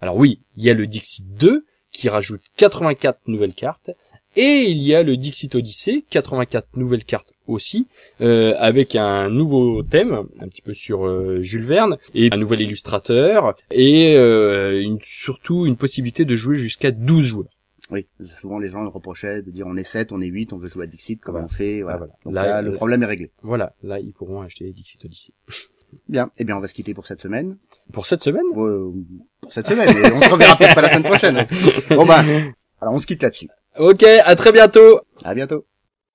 Alors 0.00 0.16
oui, 0.16 0.40
il 0.56 0.64
y 0.64 0.70
a 0.70 0.74
le 0.74 0.86
Dixit 0.86 1.26
2 1.34 1.66
qui 1.90 2.08
rajoute 2.08 2.42
84 2.56 3.20
nouvelles 3.26 3.54
cartes 3.54 3.90
et 4.38 4.70
il 4.70 4.82
y 4.82 4.94
a 4.94 5.02
le 5.02 5.16
Dixit 5.16 5.52
Odyssey, 5.56 6.04
84 6.10 6.76
nouvelles 6.76 7.04
cartes 7.04 7.32
aussi, 7.48 7.88
euh, 8.20 8.54
avec 8.58 8.94
un 8.94 9.28
nouveau 9.30 9.82
thème, 9.82 10.28
un 10.38 10.46
petit 10.46 10.62
peu 10.62 10.72
sur 10.72 11.06
euh, 11.06 11.42
Jules 11.42 11.64
Verne, 11.64 11.98
et 12.14 12.28
un 12.32 12.36
nouvel 12.36 12.60
illustrateur, 12.60 13.56
et 13.72 14.14
euh, 14.16 14.80
une, 14.80 15.00
surtout 15.02 15.66
une 15.66 15.76
possibilité 15.76 16.24
de 16.24 16.36
jouer 16.36 16.54
jusqu'à 16.54 16.92
12 16.92 17.24
joueurs. 17.24 17.50
Oui, 17.90 18.06
souvent 18.24 18.60
les 18.60 18.68
gens 18.68 18.82
le 18.82 18.88
reprochaient 18.88 19.42
de 19.42 19.50
dire 19.50 19.66
on 19.66 19.76
est 19.76 19.82
7, 19.82 20.12
on 20.12 20.20
est 20.20 20.26
8, 20.26 20.52
on 20.52 20.58
veut 20.58 20.68
jouer 20.68 20.84
à 20.84 20.86
Dixit, 20.86 21.20
comment 21.20 21.38
Voilà. 21.40 21.46
on 21.46 21.56
fait, 21.56 21.82
voilà. 21.82 21.96
Ah, 21.96 21.98
voilà. 21.98 22.12
Donc 22.24 22.34
Là, 22.34 22.46
là, 22.46 22.62
le 22.62 22.70
euh, 22.70 22.74
problème 22.76 23.02
est 23.02 23.06
réglé. 23.06 23.32
Voilà, 23.42 23.74
là 23.82 23.98
ils 23.98 24.12
pourront 24.12 24.42
acheter 24.42 24.70
Dixit 24.72 25.04
Odyssey. 25.04 25.32
Bien, 26.08 26.30
eh 26.38 26.44
bien 26.44 26.54
on 26.56 26.60
va 26.60 26.68
se 26.68 26.74
quitter 26.74 26.92
pour 26.94 27.06
cette 27.06 27.20
semaine. 27.20 27.56
Pour 27.92 28.06
cette 28.06 28.22
semaine? 28.22 28.44
Euh, 28.56 28.92
pour 29.40 29.52
cette 29.52 29.66
semaine, 29.66 29.88
et 29.88 30.12
on 30.12 30.20
se 30.20 30.28
reverra 30.30 30.54
peut-être 30.54 30.74
pas 30.74 30.82
la 30.82 30.90
semaine 30.90 31.02
prochaine. 31.02 31.46
Bon 31.88 32.04
ben, 32.04 32.52
alors 32.80 32.94
on 32.94 32.98
se 32.98 33.06
quitte 33.06 33.22
là-dessus. 33.22 33.48
Ok, 33.78 34.02
à 34.02 34.34
très 34.34 34.50
bientôt 34.50 35.00
À 35.24 35.34
bientôt. 35.34 35.64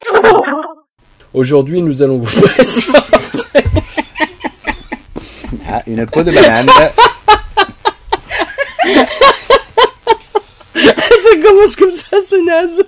Aujourd'hui 1.34 1.82
nous 1.82 2.01
allons 2.01 2.20
vous 2.20 2.27
Ah, 5.72 5.82
une 5.88 6.05
peau 6.05 6.24
de 6.24 6.32
banane. 6.32 6.67
ça 10.75 11.38
commence 11.41 11.75
comme 11.77 11.93
ça, 11.93 12.17
c'est 12.27 12.41
naze 12.41 12.84